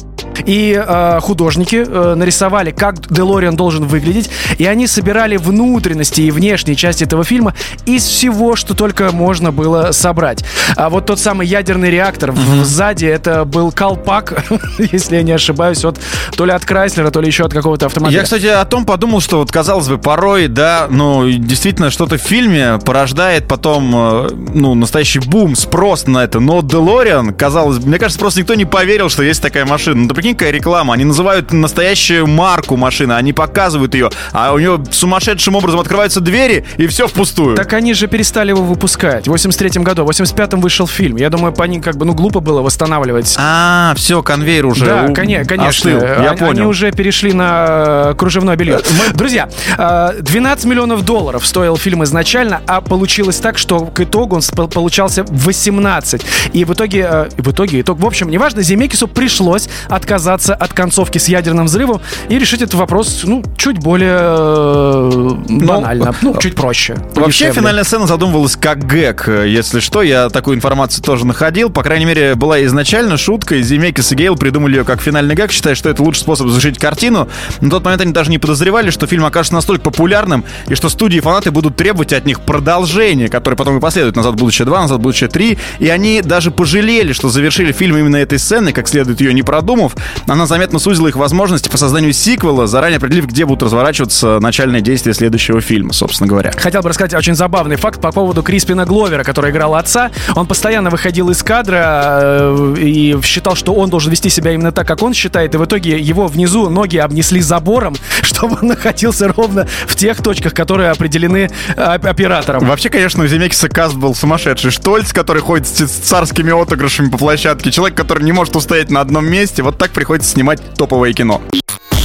И 0.47 0.81
э, 0.83 1.21
художники 1.21 1.85
э, 1.87 2.15
нарисовали, 2.15 2.71
как 2.71 3.13
Делориан 3.13 3.57
должен 3.57 3.85
выглядеть. 3.87 4.31
И 4.59 4.67
они 4.67 4.87
собирали 4.87 5.37
внутренности 5.37 6.21
и 6.23 6.31
внешние 6.31 6.77
части 6.77 7.05
этого 7.05 7.25
фильма 7.25 7.55
из 7.87 8.05
всего, 8.05 8.57
что 8.57 8.75
только 8.75 9.11
можно 9.13 9.53
было 9.53 9.93
собрать. 9.93 10.45
А 10.77 10.91
вот 10.91 11.07
тот 11.07 11.19
самый 11.19 11.47
ядерный 11.47 11.91
реактор 11.91 12.31
mm-hmm. 12.31 12.65
сзади, 12.65 13.07
это 13.07 13.45
был 13.45 13.73
колпак, 13.73 14.45
если 14.79 15.17
я 15.17 15.23
не 15.23 15.33
ошибаюсь, 15.33 15.85
от, 15.85 15.99
то 16.37 16.45
ли 16.45 16.53
от 16.53 16.65
Крайслера, 16.65 17.11
то 17.11 17.21
ли 17.21 17.27
еще 17.27 17.38
от 17.45 17.53
какого-то 17.53 17.87
автомобиля. 17.87 18.19
Я, 18.19 18.25
кстати, 18.25 18.47
о 18.47 18.65
том 18.65 18.85
подумал, 18.85 19.21
что 19.21 19.39
вот, 19.39 19.51
казалось 19.51 19.89
бы, 19.89 19.99
порой, 19.99 20.49
да, 20.49 20.87
ну, 20.91 21.29
действительно, 21.29 21.91
что-то 21.91 22.19
в 22.19 22.21
фильме 22.21 22.79
порождает 22.85 23.49
потом, 23.49 23.93
э, 23.95 24.31
ну, 24.55 24.75
настоящий 24.75 25.21
бум, 25.21 25.57
спрос 25.57 26.07
на 26.07 26.25
это. 26.25 26.41
Но 26.41 26.63
Делориан, 26.63 27.35
казалось, 27.35 27.79
мне 27.85 27.99
кажется, 27.99 28.19
просто 28.19 28.41
никто 28.41 28.55
не 28.55 28.65
поверил, 28.65 29.09
что 29.09 29.23
есть 29.23 29.43
такая 29.43 29.65
машина. 29.67 30.03
Ну, 30.03 30.09
ты 30.09 30.15
прикинь, 30.15 30.35
какая 30.35 30.53
реклама. 30.53 30.95
Они 30.95 31.05
называют 31.05 31.53
настоящую 31.53 32.27
марку 32.27 32.77
машины, 32.77 33.13
они 33.13 33.33
показывают 33.33 33.95
ее, 33.95 34.11
а 34.33 34.53
у 34.53 34.59
нее 34.59 34.83
сумасшедшим 34.91 35.57
образом 35.57 35.81
открываются 35.81 36.21
двери, 36.21 36.65
и 36.77 36.87
все 36.87 37.09
впустую. 37.09 37.57
Так 37.57 37.73
они 37.73 37.95
же 37.95 38.07
перестали 38.07 38.51
его 38.51 38.63
выпускать. 38.63 39.27
В 39.27 39.31
83 39.31 39.83
году, 39.83 40.05
в 40.05 40.11
85-м 40.11 40.61
вышел 40.61 40.87
фильм. 40.87 41.17
Я 41.17 41.31
думаю, 41.31 41.53
по 41.53 41.65
ним 41.65 41.83
как 41.83 41.97
бы, 41.97 42.05
ну, 42.05 42.15
глупо 42.15 42.41
было 42.41 42.63
восстанавливать. 42.63 43.35
А, 43.39 43.93
все, 43.97 44.23
конвейер 44.23 44.67
уже 44.67 44.87
Да, 44.87 45.07
у... 45.09 45.15
конечно. 45.15 45.69
Остыл. 45.69 46.01
Я 46.01 46.31
они, 46.31 46.39
понял. 46.39 46.51
Они 46.51 46.63
уже 46.63 46.93
перешли 46.93 47.28
на 47.33 48.15
кружевное 48.17 48.57
белье. 48.57 48.81
Мы... 48.91 49.15
Друзья, 49.15 49.49
12 49.77 50.65
э, 50.65 50.69
миллионов 50.69 51.05
долларов 51.05 51.47
стоил 51.47 51.77
фильм 51.77 52.05
изначально, 52.05 52.61
а 52.67 52.81
получилось 52.81 53.37
так, 53.37 53.59
что 53.59 53.87
к 53.87 54.01
итогу 54.01 54.37
он 54.37 54.69
получался 54.69 55.25
18. 55.29 56.23
И 56.53 56.65
в 56.65 56.73
итоге, 56.73 57.09
э, 57.11 57.29
в 57.37 57.51
итоге 57.51 57.81
итог, 57.81 57.99
в 57.99 58.07
общем, 58.07 58.31
неважно, 58.31 58.63
Земекису 58.63 59.09
пришлось 59.09 59.69
отказаться 59.89 60.55
от 60.55 60.73
концовки 60.73 61.19
с 61.19 61.29
ядерным 61.29 61.67
взрывом 61.67 62.01
и 62.29 62.39
решить 62.39 62.63
этот 62.63 62.75
вопрос, 62.75 63.23
ну, 63.25 63.43
чуть 63.57 63.79
более 63.79 64.19
э, 64.21 65.31
банально, 65.49 66.15
ну, 66.23 66.35
ну, 66.35 66.41
чуть 66.41 66.55
проще. 66.55 66.97
Вообще, 67.15 67.47
дешевле. 67.47 67.61
финальная 67.61 67.85
сцена 67.85 68.07
задумывалась 68.07 68.57
как 68.57 68.87
гэг, 68.87 69.29
если 69.29 69.81
что, 69.81 70.03
я 70.03 70.29
такую 70.29 70.57
информацию 70.57 71.03
тоже 71.03 71.27
находил, 71.27 71.71
по 71.71 71.83
крайней 71.83 72.05
мере, 72.05 72.35
была 72.35 72.65
изначально 72.65 73.17
шутка, 73.17 73.57
и 73.57 73.63
Земекис 73.63 74.13
и 74.13 74.15
Гейл 74.15 74.37
придумали 74.37 74.77
ее 74.77 74.85
как 74.85 75.01
финальный 75.01 75.35
гэг, 75.35 75.51
считая, 75.51 75.75
что 75.75 75.89
это 75.89 76.03
лучший 76.03 76.21
способ 76.21 76.49
завершить 76.49 76.79
картину. 76.79 77.18
На 77.61 77.71
тот 77.71 77.85
момент 77.85 78.03
они 78.03 78.13
даже 78.13 78.31
не 78.31 78.39
подозревали, 78.39 78.91
что 78.91 79.07
фильм 79.07 79.25
окажется 79.25 79.55
настолько 79.55 79.85
популярным, 79.85 80.45
и 80.69 80.75
что 80.75 80.89
студии 80.89 81.19
и 81.19 81.21
фанаты 81.21 81.51
будут 81.51 81.77
требовать 81.77 82.13
от 82.13 82.25
них 82.27 82.41
продолжения, 82.41 83.29
которое 83.29 83.57
потом 83.57 83.79
и 83.79 83.81
последует 83.81 84.17
«Назад 84.17 84.35
в 84.35 84.37
будущее 84.37 84.67
2», 84.67 84.71
«Назад 84.71 84.99
в 84.99 85.01
будущее 85.01 85.29
3», 85.29 85.59
и 85.79 85.89
они 85.89 86.23
даже 86.23 86.51
пожалели, 86.51 87.13
что 87.13 87.29
завершили 87.29 87.73
фильм 87.73 87.97
именно 87.97 88.17
этой 88.17 88.39
сцены, 88.39 88.73
как 88.73 88.89
следует 88.89 89.21
ее 89.21 89.33
не 89.35 89.43
продумав. 89.43 89.97
Она 90.27 90.47
заметно 90.47 90.79
сузила 90.79 91.09
их 91.09 91.17
возможности 91.17 91.69
по 91.69 91.77
созданию 91.77 92.13
сиквела, 92.13 92.67
заранее 92.67 92.99
определив, 92.99 93.27
где 93.27 93.45
будут 93.45 93.63
разворачиваться 93.63 94.39
начальные 94.41 94.83
действия 94.83 95.15
следующего 95.15 95.61
фильма, 95.61 95.93
собственно 95.93 96.29
говоря. 96.29 96.53
Хотел 96.57 96.83
бы 96.83 96.89
рассказать 96.89 97.15
очень 97.15 97.35
забавный 97.35 97.77
факт 97.77 98.01
по 98.01 98.13
поводу 98.13 98.43
Криспина 98.43 98.85
Гловера, 98.85 99.25
который 99.25 99.51
играл 99.51 99.75
отца. 99.75 100.11
Он 100.35 100.47
постоянно 100.47 100.91
выходил 100.91 101.31
из 101.31 101.43
кадра 101.43 102.19
э, 102.23 102.75
и 102.79 103.21
считал, 103.23 103.57
что 103.57 103.75
он 103.75 103.91
должен 103.91 104.11
вести 104.11 104.29
себя 104.29 104.53
именно 104.53 104.73
так, 104.73 104.87
как 104.87 105.03
он 105.03 105.15
считает, 105.15 105.55
и 105.55 105.59
в 105.59 105.65
итоге 105.65 105.99
его 105.99 106.27
внизу 106.27 106.69
ноги 106.69 106.97
обнесли 107.09 107.41
забором, 107.41 107.97
чтобы 108.23 108.59
он 108.61 108.69
находился 108.69 109.29
ровно 109.29 109.67
в 109.87 109.97
тех 109.97 110.23
точках, 110.23 110.55
которые 110.55 110.91
определены 110.91 111.51
э, 111.77 111.83
оператором. 111.83 112.67
Вообще, 112.67 112.91
конечно, 112.91 113.25
у 113.25 113.27
Земекиса 113.27 113.69
каст 113.69 113.97
был 113.97 114.15
сумасшедший. 114.15 114.71
Штольц, 114.71 115.13
который 115.13 115.43
ходит 115.43 115.67
с 115.67 115.89
царскими 115.89 116.53
отыгрышами 116.61 117.11
по 117.11 117.19
площадке, 117.19 117.71
человек, 117.71 117.97
который 117.97 118.23
не 118.23 118.33
может 118.33 118.55
устоять 118.57 118.91
на 118.91 119.01
одном 119.01 119.27
месте, 119.27 119.63
вот 119.63 119.79
так 119.79 119.91
приходится 119.91 120.31
снимать 120.31 120.61
топовое 120.75 121.13
кино. 121.13 121.41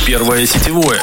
Первое 0.05 0.45
сетевое. 0.45 0.99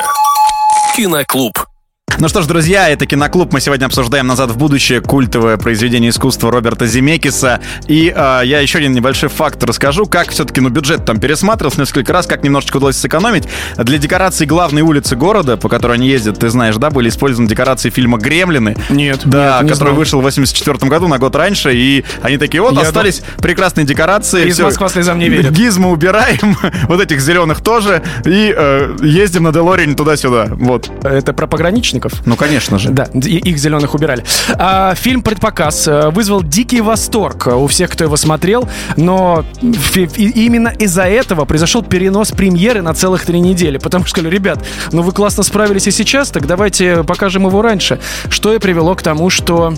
Киноклуб. 0.97 1.70
Ну 2.19 2.29
что 2.29 2.43
ж, 2.43 2.47
друзья, 2.47 2.89
это 2.91 3.07
Киноклуб. 3.07 3.53
Мы 3.53 3.61
сегодня 3.61 3.87
обсуждаем 3.87 4.27
«Назад 4.27 4.51
в 4.51 4.59
будущее» 4.59 5.01
культовое 5.01 5.57
произведение 5.57 6.11
искусства 6.11 6.51
Роберта 6.51 6.87
Земекиса. 6.87 7.61
И 7.89 8.13
э, 8.15 8.41
я 8.45 8.61
еще 8.61 8.79
один 8.79 8.93
небольшой 8.93 9.31
факт 9.31 9.63
расскажу, 9.65 10.05
как 10.05 10.29
все-таки, 10.31 10.61
ну, 10.61 10.69
бюджет 10.69 11.07
там 11.07 11.19
пересматривался 11.19 11.81
несколько 11.81 12.13
раз, 12.13 12.27
как 12.27 12.43
немножечко 12.43 12.77
удалось 12.77 12.97
сэкономить. 12.97 13.49
Для 13.77 13.97
декорации 13.97 14.45
главной 14.45 14.83
улицы 14.83 15.17
города, 15.17 15.57
по 15.57 15.71
которой 15.71 15.93
они 15.93 16.09
ездят, 16.09 16.39
ты 16.39 16.51
знаешь, 16.51 16.77
да, 16.77 16.91
были 16.91 17.09
использованы 17.09 17.49
декорации 17.49 17.89
фильма 17.89 18.19
«Гремлины». 18.19 18.77
Нет, 18.91 19.23
Да, 19.25 19.61
нет, 19.63 19.73
который 19.73 19.95
вышел 19.95 20.21
в 20.21 20.25
84 20.25 20.77
году, 20.91 21.09
на 21.09 21.19
год 21.19 21.35
раньше. 21.37 21.75
И 21.75 22.05
они 22.21 22.37
такие, 22.37 22.61
вот, 22.61 22.75
я 22.75 22.83
остались 22.83 23.21
дум... 23.21 23.29
прекрасные 23.39 23.87
декорации. 23.87 24.47
Из 24.47 24.61
Москва 24.61 24.89
слезам 24.91 25.19
не 25.19 25.31
верит. 25.31 25.53
Гизмы 25.53 25.91
убираем, 25.91 26.57
вот 26.89 27.01
этих 27.01 27.21
зеленых 27.21 27.63
тоже, 27.63 28.03
и 28.27 28.53
э, 28.55 28.97
ездим 29.01 29.45
на 29.45 29.53
Делориане 29.53 29.95
туда-сюда. 29.95 30.49
Вот. 30.51 30.91
Это 31.03 31.33
про 31.33 31.47
пограничников? 31.47 32.00
Зеленых. 32.09 32.27
Ну, 32.27 32.37
конечно 32.37 32.79
же. 32.79 32.91
Да, 32.91 33.05
их 33.05 33.59
зеленых 33.59 33.95
убирали. 33.95 34.25
А, 34.55 34.95
фильм 34.95 35.23
«Предпоказ» 35.23 35.89
э, 35.89 36.11
вызвал 36.11 36.43
дикий 36.43 36.81
восторг 36.81 37.47
у 37.47 37.67
всех, 37.67 37.91
кто 37.91 38.05
его 38.05 38.17
смотрел, 38.17 38.69
но 38.97 39.45
именно 39.63 40.69
из-за 40.69 41.05
этого 41.05 41.45
произошел 41.45 41.83
перенос 41.83 42.33
премьеры 42.33 42.83
на 42.83 42.95
целых 42.95 43.25
три 43.25 43.41
недели, 43.41 43.79
потому 43.79 44.05
что 44.05 44.21
ребят, 44.21 44.65
ну 44.93 45.03
вы 45.03 45.13
классно 45.13 45.43
справились 45.43 45.87
и 45.87 45.91
сейчас, 45.91 46.31
так 46.31 46.47
давайте 46.47 47.05
покажем 47.05 47.47
его 47.47 47.63
раньше. 47.63 47.99
Что 48.29 48.55
и 48.55 48.59
привело 48.59 48.95
к 48.95 49.03
тому, 49.03 49.31
что 49.31 49.75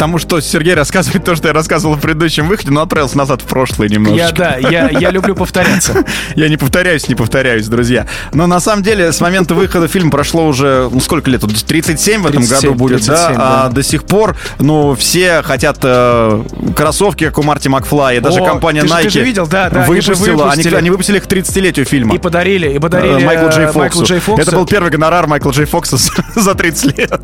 тому, 0.00 0.16
что 0.16 0.40
Сергей 0.40 0.72
рассказывает 0.72 1.24
то, 1.24 1.36
что 1.36 1.48
я 1.48 1.52
рассказывал 1.52 1.94
в 1.94 2.00
предыдущем 2.00 2.48
выходе, 2.48 2.70
но 2.70 2.80
отправился 2.80 3.18
назад 3.18 3.42
в 3.42 3.44
прошлое 3.44 3.90
немножечко. 3.90 4.56
Я, 4.58 4.60
да, 4.62 4.68
я, 4.70 4.88
я 4.88 5.10
люблю 5.10 5.34
повторяться. 5.34 6.06
Я 6.36 6.48
не 6.48 6.56
повторяюсь, 6.56 7.06
не 7.08 7.14
повторяюсь, 7.14 7.66
друзья. 7.66 8.06
Но 8.32 8.46
на 8.46 8.60
самом 8.60 8.82
деле, 8.82 9.12
с 9.12 9.20
момента 9.20 9.54
выхода 9.54 9.88
фильма 9.88 10.10
прошло 10.10 10.46
уже, 10.46 10.88
ну, 10.90 11.00
сколько 11.00 11.30
лет? 11.30 11.42
37 11.42 12.22
в 12.22 12.26
этом 12.26 12.38
37, 12.38 12.70
году 12.70 12.78
будет, 12.78 13.04
37, 13.04 13.14
да? 13.14 13.28
да? 13.28 13.64
А 13.64 13.68
до 13.68 13.82
сих 13.82 14.04
пор, 14.04 14.36
ну, 14.58 14.94
все 14.94 15.42
хотят 15.42 15.78
э, 15.82 16.44
кроссовки, 16.74 17.26
как 17.26 17.38
у 17.38 17.42
Марти 17.42 17.68
Макфлая. 17.68 18.22
Даже 18.22 18.40
О, 18.40 18.46
компания 18.46 18.82
ты 18.82 18.88
Nike 18.88 19.02
ты 19.02 19.10
же 19.10 19.22
видел, 19.22 19.46
да, 19.46 19.68
да, 19.68 19.84
выпустила. 19.84 20.50
Они, 20.50 20.62
они, 20.62 20.88
выпустили 20.88 21.18
их 21.18 21.24
к 21.24 21.26
30-летию 21.30 21.84
фильма. 21.84 22.14
И 22.14 22.18
подарили, 22.18 22.72
и 22.72 22.78
подарили 22.78 23.20
э, 23.20 23.26
Майклу 23.26 23.50
Джей 23.50 23.66
Фоксу. 23.66 23.78
Майклу 23.78 24.04
Джей 24.04 24.20
Фоксу. 24.20 24.42
Это 24.42 24.56
был 24.56 24.66
первый 24.66 24.90
гонорар 24.90 25.26
Майкла 25.26 25.50
Джей 25.50 25.66
Фокса 25.66 25.98
за 26.34 26.54
30 26.54 26.98
лет. 26.98 27.20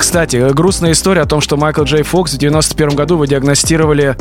Кстати, 0.00 0.50
грустная 0.54 0.92
история 0.92 1.20
о 1.20 1.26
том, 1.26 1.42
что 1.42 1.58
Майкл 1.58 1.82
Джей 1.82 2.02
Фокс 2.04 2.32
в 2.32 2.38
91 2.38 2.96
году 2.96 3.18
вы 3.18 3.26
диагностировали 3.26 4.16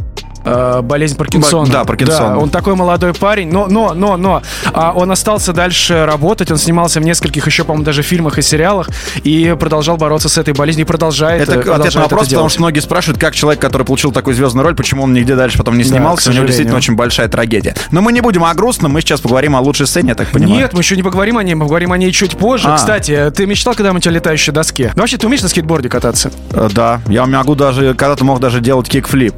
Э, 0.46 0.82
болезнь 0.82 1.16
Паркинсона. 1.18 1.66
Ба- 1.66 1.72
да, 1.72 1.86
Паркинсона. 1.86 2.30
Да, 2.30 2.38
он 2.38 2.50
такой 2.50 2.76
молодой 2.76 3.14
парень, 3.14 3.52
но, 3.52 3.68
но, 3.68 3.94
но, 3.94 4.18
но, 4.18 4.42
а 4.74 4.94
он 4.96 5.12
остался 5.12 5.54
дальше 5.54 6.06
работать, 6.06 6.50
он 6.52 6.58
снимался 6.58 7.00
в 7.00 7.04
нескольких 7.04 7.46
еще, 7.46 7.64
по-моему, 7.64 7.84
даже 7.86 8.02
фильмах 8.04 8.38
и 8.38 8.42
сериалах 8.42 8.90
и 9.24 9.56
продолжал 9.60 9.98
бороться 9.98 10.30
с 10.30 10.38
этой 10.38 10.54
болезнью 10.54 10.86
и 10.86 10.88
продолжает. 10.88 11.42
Это 11.42 11.54
э, 11.54 11.60
ответ 11.60 11.66
на 11.68 11.74
продолжает 11.74 11.96
вопрос, 11.96 12.22
это 12.22 12.30
потому 12.30 12.30
делать. 12.42 12.52
что 12.54 12.62
многие 12.62 12.80
спрашивают, 12.80 13.20
как 13.20 13.36
человек, 13.36 13.62
который 13.62 13.84
получил 13.84 14.12
такую 14.12 14.36
звездную 14.36 14.64
роль, 14.66 14.76
почему 14.76 15.04
он 15.04 15.14
нигде 15.14 15.36
дальше 15.36 15.58
потом 15.58 15.78
не 15.78 15.84
Да, 15.84 15.90
снимался. 15.90 16.30
к 16.30 16.34
У 16.34 16.36
него 16.36 16.46
действительно 16.46 16.78
очень 16.78 16.96
большая 16.96 17.28
трагедия. 17.28 17.76
Но 17.92 18.02
мы 18.02 18.12
не 18.14 18.22
будем 18.22 18.44
о 18.46 18.54
грустном, 18.54 18.94
мы 18.94 19.02
сейчас 19.02 19.20
поговорим 19.22 19.56
о 19.56 19.60
лучшей 19.62 19.88
сцене, 19.88 20.10
я 20.10 20.16
так 20.16 20.30
понимаю. 20.30 20.56
Нет, 20.56 20.74
мы 20.74 20.80
еще 20.80 20.96
не 20.96 21.04
поговорим 21.04 21.38
о 21.38 21.44
ней, 21.44 21.56
мы 21.56 21.66
поговорим 21.66 21.92
о 21.92 21.98
ней 21.98 22.12
чуть 22.12 22.38
позже. 22.38 22.70
А. 22.70 22.76
Кстати, 22.78 23.32
ты 23.36 23.46
мечтал 23.46 23.74
когда-нибудь 23.76 24.08
о 24.08 24.12
летающей 24.12 24.54
доске? 24.54 24.92
Ну, 24.96 25.02
вообще, 25.02 25.18
ты 25.18 25.28
умеешь 25.28 25.44
на 25.44 25.50
скейтборде 25.50 25.90
кататься? 25.90 26.32
Э, 26.52 26.70
Да, 26.72 27.02
я 27.08 27.26
могу 27.26 27.56
даже, 27.56 27.94
когда-то 27.94 28.24
мог 28.24 28.40
даже 28.40 28.62
делать 28.62 28.88
кикфлип. 28.90 29.36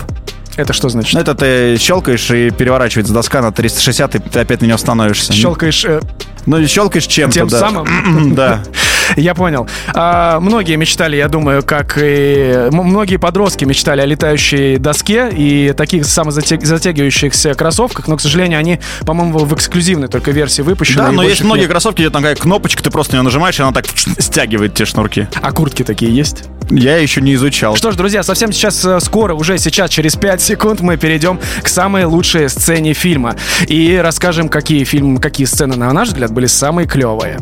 Это 0.57 0.73
что 0.73 0.89
значит? 0.89 1.13
Ну, 1.13 1.19
это 1.21 1.33
ты 1.33 1.77
щелкаешь 1.77 2.29
и 2.31 2.51
переворачивается 2.51 3.13
доска 3.13 3.41
на 3.41 3.51
360, 3.51 4.15
и 4.15 4.19
ты 4.19 4.39
опять 4.39 4.61
на 4.61 4.65
нее 4.65 4.77
становишься. 4.77 5.33
Щелкаешь 5.33 5.85
э, 5.85 6.01
Ну, 6.45 6.65
щелкаешь 6.67 7.05
чем-то, 7.05 7.33
тем 7.33 7.47
да. 7.47 7.59
самым? 7.59 8.35
Да. 8.41 8.63
Я 9.15 9.35
понял. 9.35 9.67
А, 9.93 10.39
многие 10.39 10.75
мечтали, 10.75 11.17
я 11.17 11.27
думаю, 11.27 11.63
как 11.63 11.97
и... 12.01 12.69
Многие 12.71 13.17
подростки 13.17 13.65
мечтали 13.65 14.01
о 14.01 14.05
летающей 14.05 14.77
доске 14.77 15.29
и 15.29 15.73
таких 15.75 16.05
самозатягивающихся 16.05 17.53
кроссовках, 17.53 18.07
но, 18.07 18.17
к 18.17 18.21
сожалению, 18.21 18.59
они, 18.59 18.79
по-моему, 19.05 19.39
в 19.39 19.53
эксклюзивной 19.53 20.07
только 20.07 20.31
версии 20.31 20.61
выпущены. 20.61 21.03
Да, 21.03 21.11
но 21.11 21.23
есть 21.23 21.43
многие 21.43 21.61
нет. 21.61 21.71
кроссовки, 21.71 22.01
где 22.01 22.09
там 22.09 22.21
такая 22.21 22.35
кнопочка, 22.35 22.83
ты 22.83 22.89
просто 22.89 23.15
нее 23.15 23.23
нажимаешь, 23.23 23.59
и 23.59 23.63
она 23.63 23.71
так 23.71 23.85
стягивает 24.19 24.73
те 24.75 24.85
шнурки. 24.85 25.27
А 25.41 25.51
куртки 25.51 25.83
такие 25.83 26.15
есть? 26.15 26.43
Я 26.69 26.97
еще 26.97 27.21
не 27.21 27.33
изучал. 27.33 27.75
Что 27.75 27.91
ж, 27.91 27.95
друзья, 27.95 28.23
совсем 28.23 28.53
сейчас 28.53 28.85
э, 28.85 28.99
скоро, 29.01 29.33
уже 29.33 29.57
сейчас, 29.57 29.89
через 29.89 30.15
5 30.15 30.41
секунд, 30.41 30.79
мы 30.79 30.95
перейдем 30.95 31.39
к 31.61 31.67
самой 31.67 32.05
лучшей 32.05 32.47
сцене 32.47 32.93
фильма. 32.93 33.35
И 33.67 33.99
расскажем, 34.01 34.47
какие 34.47 34.85
фильмы, 34.85 35.19
какие 35.19 35.45
сцены, 35.45 35.75
на 35.75 35.91
наш 35.91 36.09
взгляд, 36.09 36.30
были 36.31 36.47
самые 36.47 36.87
клевые. 36.87 37.37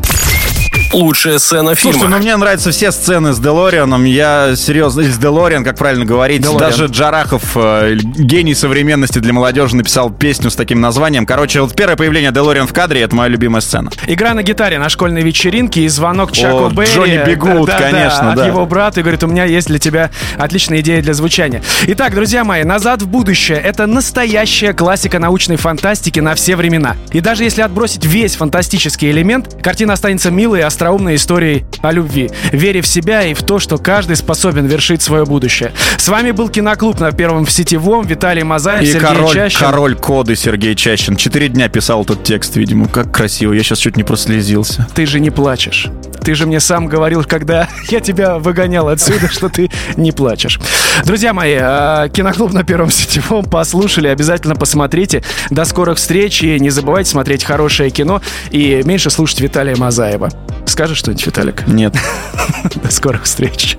Лучшая 0.92 1.38
сцена 1.38 1.76
Слушайте, 1.76 2.00
фильма. 2.00 2.16
ну 2.16 2.18
мне 2.24 2.36
нравятся 2.36 2.72
все 2.72 2.92
сцены 2.92 3.34
с 3.34 3.40
Делорианом. 3.40 4.06
Я 4.06 4.56
серьезно, 4.56 5.04
с 5.04 5.18
Делориан, 5.18 5.64
как 5.64 5.78
правильно 5.78 6.04
говорить. 6.06 6.42
Делориан. 6.42 6.72
Даже 6.72 6.86
Джарахов, 6.88 7.56
э, 7.56 7.96
гений 7.96 8.56
современности 8.56 9.20
для 9.20 9.32
молодежи, 9.34 9.76
написал 9.76 10.10
песню 10.10 10.50
с 10.50 10.56
таким 10.56 10.82
названием. 10.82 11.26
Короче, 11.28 11.62
вот 11.62 11.76
первое 11.76 11.96
появление 11.96 12.32
Делориан 12.32 12.66
в 12.66 12.74
кадре— 12.74 13.02
это 13.04 13.16
моя 13.16 13.30
любимая 13.30 13.62
сцена. 13.62 13.92
Игра 14.08 14.34
на 14.34 14.42
гитаре 14.42 14.80
на 14.80 14.90
школьной 14.90 15.22
вечеринке 15.22 15.82
и 15.82 15.88
звонок 15.88 16.32
Чаку 16.32 16.66
О, 16.66 16.70
Берри. 16.70 16.92
Джонни 16.92 17.24
Би 17.26 17.36
Гуд, 17.36 17.68
Да, 17.68 17.78
да, 17.78 17.90
конечно, 17.92 18.22
да, 18.30 18.36
да. 18.36 18.42
От 18.42 18.48
его 18.48 18.66
брата 18.66 19.00
и 19.00 19.04
говорит, 19.04 19.24
у 19.24 19.28
меня 19.28 19.46
есть 19.46 19.68
для 19.68 19.78
тебя 19.80 20.10
отличная 20.38 20.80
идея 20.80 21.02
для 21.04 21.14
звучания. 21.14 21.62
Итак, 21.88 22.16
друзья 22.16 22.44
мои, 22.44 22.64
«Назад 22.64 23.04
в 23.04 23.08
будущее»— 23.08 23.58
это 23.64 23.86
настоящая 23.86 24.74
классика 24.74 25.20
научной 25.20 25.58
фантастики 25.58 26.20
на 26.20 26.34
все 26.34 26.56
времена. 26.56 26.96
И 27.12 27.20
даже 27.20 27.44
если 27.44 27.62
отбросить 27.62 28.06
весь 28.06 28.36
фантастический 28.36 29.12
элемент, 29.12 29.56
картина 29.62 29.94
останется 29.94 30.32
милой 30.32 30.59
и 30.60 30.62
остроумной 30.62 31.16
историей 31.16 31.66
о 31.82 31.92
любви, 31.92 32.30
вере 32.52 32.82
в 32.82 32.88
себя 32.88 33.24
и 33.24 33.34
в 33.34 33.44
то, 33.44 33.60
что 33.60 33.78
каждый 33.78 34.16
способен 34.16 34.66
вершить 34.66 35.02
свое 35.02 35.26
будущее. 35.26 35.72
С 35.98 36.08
вами 36.08 36.32
был 36.32 36.50
Киноклуб 36.50 37.00
на 37.00 37.12
Первом 37.12 37.46
в 37.46 37.52
Сетевом, 37.52 38.06
Виталий 38.06 38.44
Мазаев, 38.44 38.84
И 38.84 38.86
Сергей 38.88 39.02
король, 39.08 39.34
Чащин. 39.34 39.60
король 39.60 39.96
коды 39.96 40.36
Сергей 40.36 40.76
Чащин. 40.76 41.16
Четыре 41.16 41.50
дня 41.50 41.70
писал 41.70 42.04
этот 42.04 42.24
текст, 42.24 42.56
видимо. 42.56 42.88
Как 42.88 43.12
красиво. 43.14 43.54
Я 43.54 43.64
сейчас 43.64 43.80
чуть 43.80 43.98
не 43.98 44.04
прослезился. 44.04 44.88
Ты 44.94 45.06
же 45.06 45.20
не 45.20 45.30
плачешь. 45.30 45.88
Ты 46.24 46.36
же 46.36 46.46
мне 46.46 46.60
сам 46.60 46.88
говорил, 46.88 47.24
когда 47.24 47.68
я 47.90 48.00
тебя 48.00 48.38
выгонял 48.38 48.88
отсюда, 48.90 49.30
что 49.30 49.50
ты 49.50 49.70
не 49.96 50.12
плачешь. 50.12 50.60
Друзья 51.06 51.34
мои, 51.34 51.58
э, 51.60 52.10
киноклуб 52.14 52.54
на 52.54 52.64
Первом 52.64 52.92
Сетевом 52.92 53.46
послушали, 53.46 54.08
обязательно 54.08 54.56
посмотрите. 54.56 55.24
До 55.50 55.66
скорых 55.66 55.98
встреч 55.98 56.44
и 56.44 56.60
не 56.60 56.70
забывайте 56.70 57.10
смотреть 57.10 57.44
хорошее 57.44 57.90
кино 57.90 58.22
и 58.52 58.82
меньше 58.86 59.10
слушать 59.10 59.40
Виталия 59.42 59.76
Мазаева. 59.76 60.30
Скажешь 60.70 61.00
что-нибудь, 61.00 61.26
Виталик? 61.26 61.68
Нет. 61.68 61.96
До 62.76 62.92
скорых 62.92 63.24
встреч. 63.24 63.78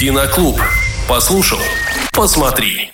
Киноклуб. 0.00 0.58
Послушал, 1.06 1.58
посмотри. 2.12 2.92